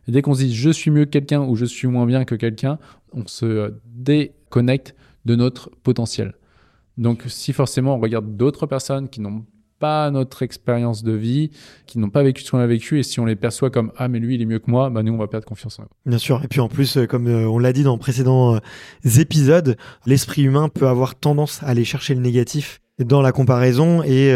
Et 0.09 0.11
dès 0.11 0.20
qu'on 0.20 0.35
se 0.35 0.42
dit 0.42 0.52
je 0.52 0.68
suis 0.68 0.90
mieux 0.90 1.04
que 1.04 1.11
quelqu'un 1.11 1.42
ou 1.42 1.54
je 1.54 1.64
suis 1.64 1.87
moins 1.87 2.06
bien 2.06 2.25
que 2.25 2.35
quelqu'un, 2.35 2.80
on 3.12 3.25
se 3.28 3.73
déconnecte 3.87 4.97
de 5.26 5.37
notre 5.37 5.70
potentiel. 5.85 6.35
Donc 6.99 7.23
si 7.28 7.52
forcément 7.52 7.94
on 7.94 8.00
regarde 8.00 8.37
d'autres 8.37 8.66
personnes 8.66 9.09
qui 9.09 9.20
n'ont 9.20 9.44
pas 9.80 10.10
notre 10.10 10.42
expérience 10.42 11.02
de 11.02 11.12
vie, 11.12 11.50
qui 11.87 11.99
n'ont 11.99 12.10
pas 12.10 12.22
vécu 12.22 12.42
ce 12.42 12.52
qu'on 12.52 12.58
a 12.58 12.66
vécu, 12.66 13.00
et 13.00 13.02
si 13.02 13.18
on 13.18 13.25
les 13.25 13.34
perçoit 13.34 13.70
comme 13.70 13.90
ah 13.96 14.06
mais 14.06 14.20
lui 14.20 14.37
il 14.37 14.42
est 14.42 14.46
mieux 14.46 14.60
que 14.60 14.70
moi, 14.70 14.90
bah 14.90 15.02
nous 15.02 15.12
on 15.12 15.18
va 15.18 15.26
perdre 15.26 15.46
confiance 15.46 15.80
en 15.80 15.84
eux. 15.84 15.88
Bien 16.06 16.18
sûr, 16.18 16.40
et 16.44 16.49
puis 16.49 16.60
en 16.60 16.68
plus, 16.68 16.96
euh, 16.96 17.06
comme 17.06 17.26
euh, 17.26 17.49
on 17.49 17.58
l'a 17.58 17.72
dit 17.72 17.82
dans 17.82 17.99
précédents 17.99 18.54
euh, 18.54 19.18
épisodes, 19.18 19.76
l'esprit 20.06 20.42
humain 20.42 20.68
peut 20.68 20.87
avoir 20.87 21.16
tendance 21.16 21.62
à 21.62 21.68
aller 21.68 21.84
chercher 21.84 22.14
le 22.14 22.20
négatif 22.20 22.80
dans 22.99 23.22
la 23.22 23.32
comparaison 23.32 24.02
et 24.02 24.30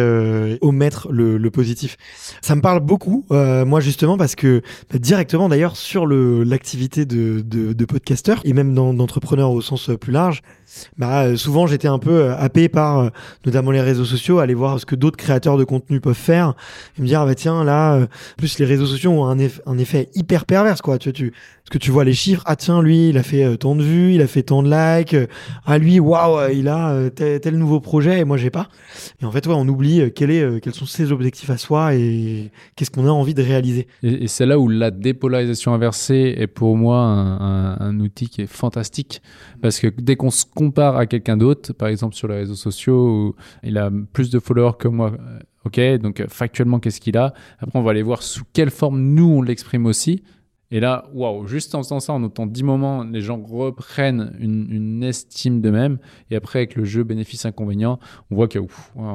omettre 0.63 1.09
le, 1.13 1.51
positif. 1.51 1.99
Ça 2.41 2.55
me 2.55 2.63
parle 2.63 2.81
beaucoup, 2.81 3.27
moi 3.29 3.81
justement, 3.81 4.17
parce 4.17 4.37
que 4.37 4.63
bah, 4.91 4.99
directement 4.99 5.51
d'ailleurs 5.51 5.77
sur 5.77 6.07
l'activité 6.07 7.05
de, 7.05 7.43
de, 7.45 7.75
de 7.75 7.85
podcasteur 7.85 8.41
et 8.45 8.55
même 8.55 8.75
d'entrepreneur 8.75 9.51
au 9.51 9.61
sens 9.61 9.91
plus 10.01 10.13
large, 10.13 10.41
bah, 10.99 11.37
souvent 11.37 11.67
j'étais 11.67 11.89
un 11.89 11.99
peu 11.99 12.23
euh, 12.23 12.37
happé 12.37 12.69
par 12.69 12.99
euh, 12.99 13.09
notamment 13.45 13.71
les 13.71 13.81
réseaux 13.81 14.05
sociaux, 14.05 14.39
aller 14.39 14.55
voir 14.55 14.81
ce 14.81 14.87
que 14.87 14.95
d'autres 14.95 15.17
créateurs 15.17 15.57
de 15.57 15.65
contenu 15.65 16.01
peuvent 16.01 16.15
faire 16.15 16.55
et 16.99 17.03
me 17.03 17.07
dire 17.07 17.21
ah 17.21 17.27
bah 17.27 17.35
tiens 17.35 17.65
là, 17.65 18.07
plus 18.37 18.59
les 18.59 18.65
réseaux 18.65 18.87
sociaux 18.87 19.13
ont 19.13 19.27
un, 19.27 19.37
un 19.67 19.79
effet 19.79 20.09
hyper 20.15 20.45
perverse 20.45 20.83
quoi. 20.83 20.99
Tu, 20.99 21.13
parce 21.13 21.71
que 21.71 21.79
tu 21.79 21.91
vois 21.91 22.05
les 22.05 22.15
chiffres, 22.15 22.43
ah 22.47 22.57
tiens 22.57 22.83
lui 22.83 23.11
il 23.11 23.19
a 23.19 23.23
fait 23.23 23.57
tant 23.57 23.75
de 23.75 23.83
vues, 23.83 24.15
il 24.15 24.23
a 24.23 24.27
fait 24.27 24.43
tant 24.43 24.63
de 24.63 24.71
likes, 24.71 25.17
ah 25.65 25.79
lui 25.79 26.01
waouh 26.01 26.51
il 26.53 26.69
a 26.69 27.11
tel, 27.11 27.57
nouveau 27.57 27.81
projet 27.81 28.21
et 28.21 28.25
moi 28.25 28.37
j'ai 28.37 28.51
pas. 28.51 28.69
Et 29.21 29.25
en 29.25 29.31
fait, 29.31 29.47
ouais, 29.47 29.55
on 29.55 29.67
oublie 29.69 30.01
euh, 30.01 30.11
quel 30.15 30.31
est, 30.31 30.43
euh, 30.43 30.59
quels 30.61 30.75
sont 30.75 30.87
ses 30.87 31.13
objectifs 31.13 31.51
à 31.51 31.57
soi 31.57 31.95
et 31.95 32.51
qu'est-ce 32.77 32.91
qu'on 32.91 33.07
a 33.07 33.11
envie 33.11 33.35
de 33.35 33.43
réaliser. 33.43 33.87
Et, 34.03 34.29
c'est 34.29 34.47
là 34.47 34.59
où 34.59 34.69
la 34.69 34.91
dépolarisation 34.91 35.75
inversée 35.75 36.35
est 36.37 36.47
pour 36.47 36.77
moi 36.77 36.99
un, 36.99 38.01
outil 38.01 38.29
qui 38.29 38.43
est 38.43 38.47
fantastique. 38.47 39.23
Parce 39.63 39.79
que 39.79 39.87
dès 39.87 40.17
qu'on 40.17 40.31
se 40.31 40.45
compare 40.67 40.97
à 40.97 41.07
quelqu'un 41.07 41.37
d'autre, 41.37 41.73
par 41.73 41.89
exemple 41.89 42.15
sur 42.15 42.29
les 42.29 42.37
réseaux 42.37 42.55
sociaux, 42.55 43.35
il 43.63 43.79
a 43.79 43.91
plus 44.13 44.31
de 44.31 44.39
followers 44.39 44.77
que 44.79 44.89
moi, 44.89 45.13
euh, 45.13 45.39
ok, 45.67 46.01
donc 46.01 46.25
factuellement, 46.29 46.79
qu'est-ce 46.81 47.01
qu'il 47.01 47.17
a? 47.17 47.35
Après, 47.59 47.79
on 47.79 47.83
va 47.83 47.91
aller 47.91 48.03
voir 48.03 48.23
sous 48.23 48.45
quelle 48.53 48.71
forme 48.71 49.01
nous, 49.01 49.29
on 49.29 49.43
l'exprime 49.43 49.87
aussi. 49.87 50.23
Et 50.71 50.81
là, 50.81 51.09
waouh, 51.15 51.47
juste 51.47 51.75
en 51.75 51.83
faisant 51.83 52.01
ça, 52.01 52.13
en 52.15 52.23
autant 52.25 52.47
10 52.47 52.65
moments, 52.65 53.05
les 53.05 53.21
gens 53.21 53.41
reprennent 53.41 54.35
une, 54.41 55.05
estime 55.05 55.61
d'eux-mêmes. 55.61 55.99
Et 56.31 56.37
après, 56.37 56.61
avec 56.61 56.75
le 56.75 56.85
jeu 56.85 57.05
bénéfice-inconvénient, 57.05 58.01
on 58.31 58.35
voit 58.35 58.49
que, 58.49 58.59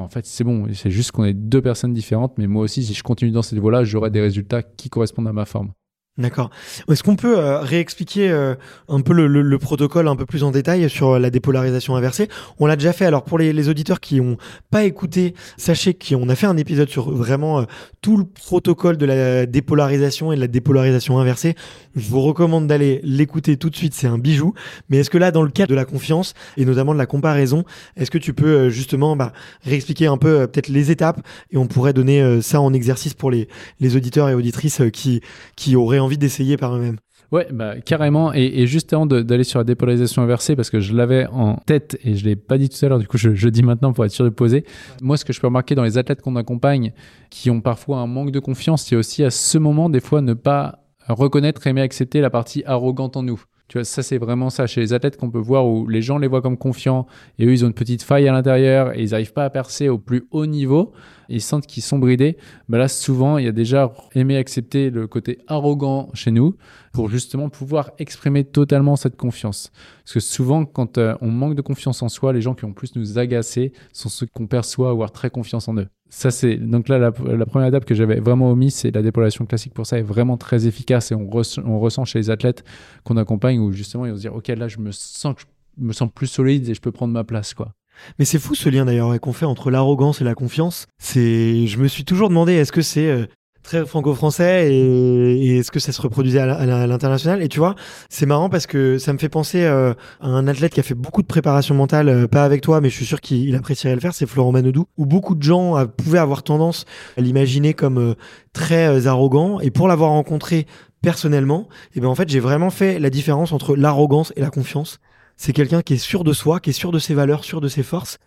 fait, 0.10 0.26
c'est 0.26 0.46
bon. 0.46 0.68
C'est 0.74 0.92
juste 0.92 1.12
qu'on 1.12 1.26
est 1.26 1.34
deux 1.34 1.62
personnes 1.62 1.94
différentes. 1.94 2.38
Mais 2.38 2.48
moi 2.48 2.64
aussi, 2.64 2.84
si 2.84 2.94
je 2.94 3.04
continue 3.04 3.32
dans 3.32 3.42
cette 3.42 3.60
voie-là, 3.60 3.84
j'aurai 3.84 4.10
des 4.10 4.22
résultats 4.22 4.64
qui 4.64 4.90
correspondent 4.90 5.28
à 5.28 5.34
ma 5.34 5.46
forme. 5.46 5.72
D'accord. 6.20 6.50
Est-ce 6.92 7.02
qu'on 7.02 7.16
peut 7.16 7.40
euh, 7.40 7.60
réexpliquer 7.62 8.30
euh, 8.30 8.54
un 8.90 9.00
peu 9.00 9.14
le, 9.14 9.58
protocole 9.58 10.10
un 10.10 10.18
peu 10.18 10.26
plus 10.26 10.44
en 10.44 10.52
détail 10.52 10.90
sur 10.90 11.18
la 11.18 11.30
dépolarisation 11.30 11.96
inversée? 11.96 12.28
On 12.60 12.66
l'a 12.66 12.76
déjà 12.76 12.92
fait. 12.92 13.06
Alors 13.06 13.24
pour 13.24 13.38
les, 13.38 13.70
auditeurs 13.70 14.02
qui 14.02 14.20
n'ont 14.20 14.36
pas 14.70 14.84
écouté, 14.84 15.34
sachez 15.56 15.94
qu'on 15.94 16.28
a 16.28 16.36
fait 16.36 16.46
un 16.46 16.58
épisode 16.58 16.90
sur 16.90 17.10
vraiment 17.12 17.62
euh, 17.62 17.64
tout 18.02 18.18
le 18.18 18.26
protocole 18.26 18.98
de 18.98 19.06
la 19.06 19.46
dépolarisation 19.46 20.34
et 20.34 20.36
de 20.36 20.42
la 20.42 20.48
dépolarisation 20.48 21.20
inversée. 21.20 21.56
Je 21.96 22.10
vous 22.10 22.20
recommande 22.20 22.68
d'aller 22.68 23.00
l'écouter 23.04 23.56
tout 23.56 23.70
de 23.70 23.76
suite. 23.78 23.94
C'est 23.94 24.08
un 24.08 24.18
bijou. 24.18 24.54
Mais 24.90 24.98
est-ce 24.98 25.10
que 25.10 25.18
là, 25.18 25.32
dans 25.32 25.44
le 25.44 25.52
cadre 25.52 25.70
de 25.70 25.76
la 25.76 25.86
confiance 25.86 26.34
et 26.58 26.66
notamment 26.66 26.92
de 26.94 27.00
la 27.00 27.06
comparaison, 27.06 27.64
est-ce 27.96 28.12
que 28.12 28.18
tu 28.18 28.34
peux 28.34 28.68
justement 28.68 29.16
bah, 29.16 29.32
réexpliquer 29.64 30.08
un 30.08 30.18
peu 30.18 30.48
peut-être 30.48 30.68
les 30.68 30.92
étapes? 30.92 31.22
Et 31.52 31.58
on 31.58 31.68
pourrait 31.68 31.94
donner 31.94 32.42
ça 32.42 32.60
en 32.60 32.74
exercice 32.74 33.14
pour 33.14 33.32
les, 33.32 33.48
les 33.80 33.96
auditeurs 33.96 34.28
et 34.28 34.34
auditrices 34.34 34.82
qui 34.92 35.22
qui 35.56 35.78
auraient 35.78 36.00
envie 36.00 36.09
envie 36.10 36.18
d'essayer 36.18 36.58
par 36.58 36.76
eux-mêmes. 36.76 36.98
Ouais, 37.32 37.48
bah, 37.52 37.80
carrément. 37.80 38.34
Et, 38.34 38.66
juste 38.66 38.92
avant 38.92 39.06
d'aller 39.06 39.44
sur 39.44 39.60
la 39.60 39.64
dépolarisation 39.64 40.24
inversée, 40.24 40.56
parce 40.56 40.72
que 40.72 40.80
je 40.80 40.96
l'avais 40.96 41.28
en 41.28 41.58
tête 41.58 42.00
et 42.04 42.16
je 42.16 42.26
l'ai 42.26 42.36
pas 42.36 42.58
dit 42.58 42.70
tout 42.70 42.84
à 42.84 42.90
l'heure, 42.90 42.98
du 42.98 43.08
coup 43.08 43.18
je, 43.18 43.36
je, 43.36 43.50
dis 43.50 43.62
maintenant 43.62 43.94
pour 43.94 44.04
être 44.04 44.12
sûr 44.12 44.26
de 44.26 44.30
poser. 44.30 44.66
Moi, 45.04 45.16
ce 45.16 45.26
que 45.26 45.32
je 45.32 45.40
peux 45.40 45.48
remarquer 45.48 45.76
dans 45.76 45.84
les 45.84 46.00
athlètes 46.00 46.22
qu'on 46.22 46.36
accompagne, 46.36 46.92
qui 47.30 47.52
ont 47.52 47.62
parfois 47.62 48.00
un 48.00 48.08
manque 48.08 48.32
de 48.32 48.40
confiance, 48.40 48.86
c'est 48.86 48.96
aussi 48.96 49.24
à 49.24 49.30
ce 49.30 49.60
moment, 49.60 49.90
des 49.90 50.00
fois, 50.00 50.22
ne 50.22 50.34
pas 50.34 50.80
reconnaître, 51.08 51.68
aimer, 51.68 51.82
accepter 51.82 52.22
la 52.22 52.32
partie 52.32 52.64
arrogante 52.66 53.16
en 53.16 53.24
nous. 53.24 53.44
Tu 53.70 53.78
vois, 53.78 53.86
ça 53.86 54.02
c'est 54.02 54.18
vraiment 54.18 54.50
ça 54.50 54.66
chez 54.66 54.82
les 54.82 54.94
athlètes 54.94 55.16
qu'on 55.16 55.30
peut 55.30 55.38
voir 55.38 55.68
où 55.68 55.88
les 55.88 56.02
gens 56.02 56.18
les 56.18 56.28
voient 56.28 56.42
comme 56.42 56.58
confiants 56.58 57.06
et 57.38 57.46
eux 57.46 57.52
ils 57.52 57.64
ont 57.64 57.68
une 57.68 57.74
petite 57.76 58.02
faille 58.02 58.28
à 58.28 58.32
l'intérieur 58.32 58.98
et 58.98 59.04
ils 59.04 59.12
n'arrivent 59.12 59.32
pas 59.32 59.46
à 59.46 59.52
percer 59.52 59.90
au 59.90 60.00
plus 60.00 60.26
haut 60.32 60.48
niveau. 60.48 60.92
Ils 61.30 61.42
sentent 61.42 61.68
qu'ils 61.68 61.84
sont 61.84 62.00
bridés, 62.00 62.38
bah 62.68 62.80
là, 62.80 62.88
souvent, 62.88 63.38
il 63.38 63.46
y 63.46 63.48
a 63.48 63.52
déjà 63.52 63.94
aimé 64.16 64.36
accepter 64.38 64.90
le 64.90 65.06
côté 65.06 65.38
arrogant 65.48 66.10
chez 66.16 66.32
nous 66.32 66.56
pour 66.92 67.10
justement 67.10 67.50
pouvoir 67.50 67.92
exprimer 68.00 68.44
totalement 68.44 68.96
cette 68.96 69.16
confiance. 69.16 69.72
Parce 70.04 70.14
que 70.14 70.20
souvent, 70.20 70.66
quand 70.66 70.98
euh, 70.98 71.16
on 71.22 71.30
manque 71.30 71.56
de 71.56 71.62
confiance 71.62 72.02
en 72.02 72.10
soi, 72.10 72.34
les 72.34 72.42
gens 72.42 72.56
qui 72.56 72.66
ont 72.66 72.74
plus 72.74 72.96
nous 72.96 73.20
agacer 73.20 73.74
sont 73.94 74.10
ceux 74.10 74.28
qu'on 74.28 74.48
perçoit 74.48 74.90
avoir 74.90 75.12
très 75.12 75.30
confiance 75.30 75.68
en 75.68 75.78
eux. 75.78 75.88
Ça, 76.10 76.32
c'est 76.32 76.56
donc 76.56 76.90
là 76.90 76.98
la, 76.98 77.12
première 77.12 77.68
étape 77.68 77.86
que 77.86 77.94
j'avais 77.94 78.20
vraiment 78.20 78.50
omis, 78.50 78.72
c'est 78.72 78.90
la 78.90 79.04
dépolation 79.04 79.46
classique. 79.46 79.74
Pour 79.74 79.86
ça, 79.86 80.00
est 80.00 80.04
vraiment 80.04 80.38
très 80.38 80.66
efficace 80.66 81.12
et 81.12 81.16
on, 81.16 81.30
on 81.66 81.80
ressent 81.80 82.06
chez 82.06 82.18
les 82.18 82.30
athlètes 82.32 82.64
qu'on 83.04 83.18
accompagne 83.18 83.60
où 83.60 83.72
justement 83.72 84.08
ils 84.08 84.12
vont 84.12 84.18
se 84.18 84.22
dire, 84.22 84.36
ok, 84.36 84.48
là, 84.48 84.68
je 84.68 84.80
me 84.80 84.92
sens 84.92 85.36
que 85.36 85.42
je 85.80 85.84
me 85.84 85.94
sens 85.94 86.10
plus 86.14 86.28
solide 86.28 86.68
et 86.68 86.74
je 86.74 86.82
peux 86.82 86.92
prendre 86.92 87.14
ma 87.14 87.24
place, 87.24 87.54
quoi. 87.54 87.74
Mais 88.18 88.26
c'est 88.26 88.40
fou 88.40 88.56
ce 88.56 88.70
lien 88.70 88.86
d'ailleurs 88.86 89.20
qu'on 89.20 89.34
fait 89.34 89.46
entre 89.46 89.72
l'arrogance 89.72 90.22
et 90.22 90.24
la 90.24 90.36
confiance. 90.36 90.88
C'est, 91.02 91.68
je 91.68 91.78
me 91.80 91.88
suis 91.88 92.06
toujours 92.06 92.30
demandé 92.30 92.54
est-ce 92.54 92.72
que 92.72 92.82
c'est 92.82 93.10
euh, 93.10 93.26
très 93.70 93.86
franco-français 93.86 94.74
et, 94.74 95.58
est-ce 95.60 95.70
que 95.70 95.80
ça 95.80 95.92
se 95.92 96.02
reproduisait 96.02 96.40
à 96.40 96.88
l'international? 96.88 97.44
Et 97.44 97.50
tu 97.50 97.60
vois, 97.60 97.76
c'est 98.10 98.26
marrant 98.26 98.50
parce 98.50 98.66
que 98.66 98.98
ça 98.98 99.14
me 99.14 99.20
fait 99.20 99.30
penser 99.30 99.64
euh, 99.64 99.94
à 100.22 100.28
un 100.28 100.48
athlète 100.48 100.74
qui 100.74 100.80
a 100.80 100.84
fait 100.84 100.96
beaucoup 100.96 101.22
de 101.22 101.28
préparation 101.28 101.76
mentale, 101.76 102.10
euh, 102.10 102.28
pas 102.28 102.44
avec 102.44 102.62
toi, 102.62 102.82
mais 102.82 102.90
je 102.90 102.96
suis 102.96 103.06
sûr 103.06 103.22
qu'il 103.22 103.56
apprécierait 103.56 103.94
le 103.94 104.02
faire. 104.02 104.16
C'est 104.16 104.26
Florent 104.26 104.52
Manodou, 104.52 104.88
où 104.98 105.06
beaucoup 105.06 105.36
de 105.36 105.44
gens 105.44 105.86
pouvaient 105.86 106.18
avoir 106.18 106.42
tendance 106.42 106.86
à 107.16 107.22
l'imaginer 107.22 107.76
comme 107.76 108.16
très 108.54 109.06
arrogant. 109.06 109.60
Et 109.60 109.70
pour 109.70 109.88
l'avoir 109.88 110.12
rencontré 110.12 110.66
personnellement, 111.04 111.68
et 111.70 111.98
eh 111.98 112.00
ben 112.02 112.08
en 112.08 112.16
fait 112.16 112.28
j'ai 112.28 112.40
vraiment 112.40 112.72
fait 112.72 112.98
la 112.98 113.12
différence 113.12 113.52
entre 113.52 113.76
l'arrogance 113.76 114.34
et 114.36 114.42
la 114.42 114.50
confiance 114.50 115.00
c'est 115.40 115.54
quelqu'un 115.54 115.82
qui 115.82 115.94
est 115.94 115.98
sûr 115.98 116.26
de 116.26 116.34
soi, 116.34 116.60
qui 116.60 116.72
est 116.72 116.74
sûr 116.74 116.92
de 116.92 117.00
ses 117.00 117.14
valeurs, 117.14 117.46
sûr 117.46 117.62
de 117.62 117.70
ses 117.70 117.82
forces, 117.82 118.18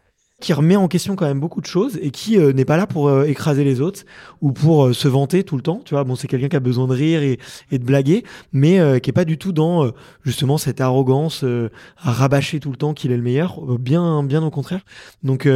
qui 0.42 0.52
remet 0.52 0.76
en 0.76 0.88
question 0.88 1.16
quand 1.16 1.24
même 1.24 1.40
beaucoup 1.40 1.60
de 1.60 1.66
choses 1.66 1.98
et 2.02 2.10
qui 2.10 2.36
euh, 2.36 2.52
n'est 2.52 2.64
pas 2.64 2.76
là 2.76 2.86
pour 2.86 3.08
euh, 3.08 3.24
écraser 3.24 3.64
les 3.64 3.80
autres 3.80 4.02
ou 4.40 4.52
pour 4.52 4.86
euh, 4.86 4.92
se 4.92 5.06
vanter 5.06 5.44
tout 5.44 5.56
le 5.56 5.62
temps. 5.62 5.80
Tu 5.84 5.94
vois, 5.94 6.04
bon, 6.04 6.16
c'est 6.16 6.26
quelqu'un 6.26 6.48
qui 6.48 6.56
a 6.56 6.60
besoin 6.60 6.86
de 6.88 6.92
rire 6.92 7.22
et, 7.22 7.38
et 7.70 7.78
de 7.78 7.84
blaguer, 7.84 8.24
mais 8.52 9.00
qui 9.00 9.10
est 9.10 9.12
pas 9.12 9.24
du 9.24 9.38
tout 9.38 9.52
dans 9.52 9.92
justement 10.24 10.58
cette 10.58 10.80
arrogance 10.80 11.44
à 11.44 12.10
rabâcher 12.10 12.58
tout 12.58 12.70
le 12.70 12.76
temps 12.76 12.92
qu'il 12.92 13.12
est 13.12 13.16
le 13.16 13.22
meilleur. 13.22 13.60
bien, 13.78 14.24
bien 14.24 14.42
au 14.42 14.50
contraire. 14.50 14.80
Donc, 15.22 15.48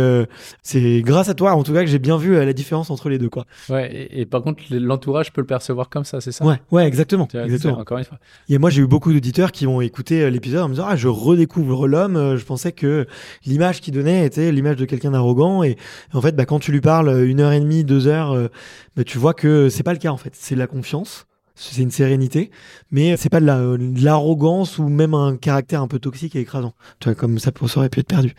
c'est 0.62 1.02
grâce 1.02 1.28
à 1.28 1.34
toi, 1.34 1.54
en 1.54 1.64
tout 1.64 1.72
cas, 1.72 1.80
que 1.80 1.90
j'ai 1.90 1.98
bien 1.98 2.16
vu 2.16 2.34
la 2.34 2.52
différence 2.52 2.90
entre 2.90 3.08
les 3.08 3.18
deux, 3.18 3.28
quoi. 3.28 3.44
Ouais. 3.68 4.08
Et, 4.12 4.24
par 4.24 4.42
contre, 4.42 4.62
l'entourage 4.70 5.32
peut 5.32 5.40
le 5.40 5.46
percevoir 5.46 5.88
comme 5.88 6.04
ça, 6.04 6.20
c'est 6.20 6.32
ça? 6.32 6.44
Ouais, 6.44 6.60
ouais, 6.70 6.86
exactement. 6.86 7.26
exactement. 7.32 7.80
Encore 7.80 7.98
une 7.98 8.04
fois. 8.04 8.18
Et 8.48 8.58
moi, 8.58 8.70
j'ai 8.70 8.82
eu 8.82 8.86
beaucoup 8.86 9.12
d'auditeurs 9.12 9.50
qui 9.50 9.66
ont 9.66 9.80
écouté 9.80 10.30
l'épisode 10.30 10.62
en 10.62 10.68
me 10.68 10.74
disant, 10.74 10.86
ah, 10.88 10.96
je 10.96 11.08
redécouvre 11.08 11.88
l'homme. 11.88 12.36
Je 12.36 12.44
pensais 12.44 12.72
que 12.72 13.06
l'image 13.44 13.80
qu'il 13.80 13.94
donnait 13.94 14.24
était 14.24 14.52
l'image 14.52 14.75
de 14.76 14.84
quelqu'un 14.84 15.10
d'arrogant 15.12 15.62
et, 15.62 15.76
en 16.12 16.20
fait 16.20 16.36
bah, 16.36 16.46
quand 16.46 16.58
tu 16.58 16.72
lui 16.72 16.80
parles 16.80 17.24
une 17.26 17.40
heure 17.40 17.52
et 17.52 17.60
demie 17.60 17.84
deux 17.84 18.06
heures 18.06 18.32
euh, 18.32 18.48
bah, 18.96 19.04
tu 19.04 19.18
vois 19.18 19.34
que 19.34 19.68
c'est 19.68 19.82
pas 19.82 19.92
le 19.92 19.98
cas 19.98 20.10
en 20.10 20.16
fait. 20.16 20.32
C'est 20.34 20.54
de 20.54 20.60
la 20.60 20.66
confiance 20.66 21.26
c'est 21.58 21.82
une 21.82 21.90
sérénité, 21.90 22.50
mais 22.90 23.16
c'est 23.16 23.30
pas 23.30 23.40
de 23.40 24.04
l'arrogance 24.04 24.78
ou 24.78 24.88
même 24.88 25.14
un 25.14 25.36
caractère 25.36 25.80
un 25.80 25.88
peu 25.88 25.98
toxique 25.98 26.36
et 26.36 26.40
écrasant. 26.40 26.74
Tu 27.00 27.08
vois, 27.08 27.14
comme 27.14 27.38
ça, 27.38 27.50
ça 27.66 27.78
aurait 27.78 27.88
pu 27.88 28.00
être 28.00 28.08
perdu. 28.08 28.34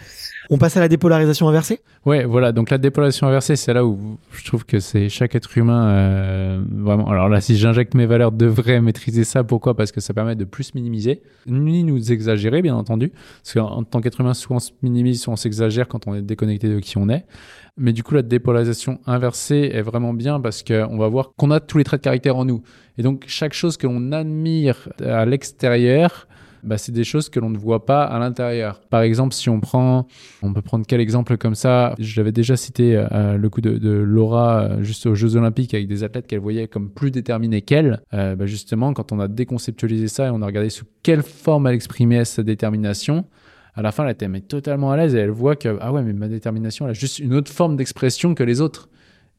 On 0.51 0.59
passe 0.59 0.77
à 0.77 0.79
la 0.79 0.87
dépolarisation 0.87 1.49
inversée? 1.49 1.81
Ouais, 2.05 2.25
voilà. 2.25 2.51
Donc 2.51 2.69
la 2.69 2.77
dépolarisation 2.77 3.27
inversée, 3.27 3.55
c'est 3.55 3.73
là 3.73 3.85
où 3.85 4.17
je 4.31 4.45
trouve 4.45 4.65
que 4.65 4.79
c'est 4.79 5.09
chaque 5.09 5.33
être 5.33 5.57
humain 5.57 5.89
euh, 5.89 6.63
vraiment. 6.71 7.09
Alors 7.09 7.27
là, 7.27 7.41
si 7.41 7.57
j'injecte 7.57 7.95
mes 7.95 8.05
valeurs, 8.05 8.31
devrait 8.31 8.81
maîtriser 8.81 9.23
ça. 9.23 9.43
Pourquoi? 9.43 9.75
Parce 9.75 9.91
que 9.91 9.99
ça 9.99 10.13
permet 10.13 10.35
de 10.35 10.45
plus 10.45 10.75
minimiser, 10.75 11.23
ni 11.47 11.83
nous 11.83 12.11
exagérer, 12.11 12.61
bien 12.61 12.75
entendu. 12.75 13.11
Parce 13.43 13.55
qu'en 13.55 13.83
tant 13.83 13.99
qu'être 13.99 14.21
humain, 14.21 14.35
soit 14.35 14.57
on 14.57 14.59
se 14.59 14.71
minimise, 14.83 15.21
soit 15.21 15.33
on 15.33 15.37
s'exagère 15.37 15.87
quand 15.87 16.07
on 16.07 16.13
est 16.13 16.21
déconnecté 16.21 16.69
de 16.69 16.79
qui 16.79 16.99
on 16.99 17.09
est. 17.09 17.25
Mais 17.77 17.93
du 17.93 18.03
coup, 18.03 18.15
la 18.15 18.23
dépolarisation 18.23 18.99
inversée 19.05 19.69
est 19.73 19.81
vraiment 19.81 20.13
bien 20.13 20.39
parce 20.39 20.63
qu'on 20.63 20.97
va 20.97 21.07
voir 21.07 21.31
qu'on 21.37 21.51
a 21.51 21.59
tous 21.59 21.77
les 21.77 21.83
traits 21.83 22.01
de 22.01 22.03
caractère 22.03 22.35
en 22.35 22.45
nous. 22.45 22.63
Et 22.97 23.03
donc, 23.03 23.25
chaque 23.27 23.53
chose 23.53 23.77
que 23.77 23.85
l'on 23.85 24.11
admire 24.11 24.89
à 25.03 25.25
l'extérieur, 25.25 26.27
bah, 26.63 26.77
c'est 26.77 26.91
des 26.91 27.03
choses 27.03 27.29
que 27.29 27.39
l'on 27.39 27.49
ne 27.49 27.57
voit 27.57 27.85
pas 27.85 28.03
à 28.03 28.19
l'intérieur. 28.19 28.81
Par 28.89 29.01
exemple, 29.01 29.33
si 29.33 29.49
on 29.49 29.59
prend, 29.59 30.07
on 30.41 30.53
peut 30.53 30.61
prendre 30.61 30.85
quel 30.87 30.99
exemple 30.99 31.37
comme 31.37 31.55
ça 31.55 31.95
Je 31.99 32.19
l'avais 32.19 32.31
déjà 32.31 32.57
cité 32.57 32.95
euh, 32.95 33.37
le 33.37 33.49
coup 33.49 33.61
de, 33.61 33.89
Laura 33.89 34.63
euh, 34.63 34.83
juste 34.83 35.05
aux 35.05 35.15
Jeux 35.15 35.35
Olympiques 35.35 35.73
avec 35.73 35.87
des 35.87 36.03
athlètes 36.03 36.27
qu'elle 36.27 36.39
voyait 36.39 36.67
comme 36.67 36.89
plus 36.89 37.11
déterminés 37.11 37.61
qu'elle. 37.61 38.01
Euh, 38.13 38.35
bah, 38.35 38.45
justement, 38.45 38.93
quand 38.93 39.11
on 39.11 39.19
a 39.19 39.27
déconceptualisé 39.27 40.07
ça 40.07 40.27
et 40.27 40.29
on 40.29 40.41
a 40.41 40.45
regardé 40.45 40.69
sous 40.69 40.85
quelle 41.03 41.23
forme 41.23 41.67
elle 41.67 41.75
exprimait 41.75 42.25
sa 42.25 42.43
détermination, 42.43 43.25
à 43.77 43.83
la 43.83 43.91
fin, 43.91 44.03
elle 44.05 44.11
était 44.11 44.27
mais 44.27 44.41
totalement 44.41 44.91
à 44.91 44.97
l'aise 44.97 45.13
et 45.13 45.19
elle 45.19 45.29
voit 45.29 45.55
que, 45.55 45.77
ah 45.79 45.93
ouais, 45.93 46.01
mais 46.01 46.11
ma 46.11 46.27
détermination, 46.27 46.85
elle 46.85 46.91
a 46.91 46.93
juste 46.95 47.19
une 47.19 47.35
autre 47.35 47.51
forme 47.51 47.77
d'expression 47.77 48.33
que 48.33 48.43
les 48.43 48.59
autres. 48.59 48.89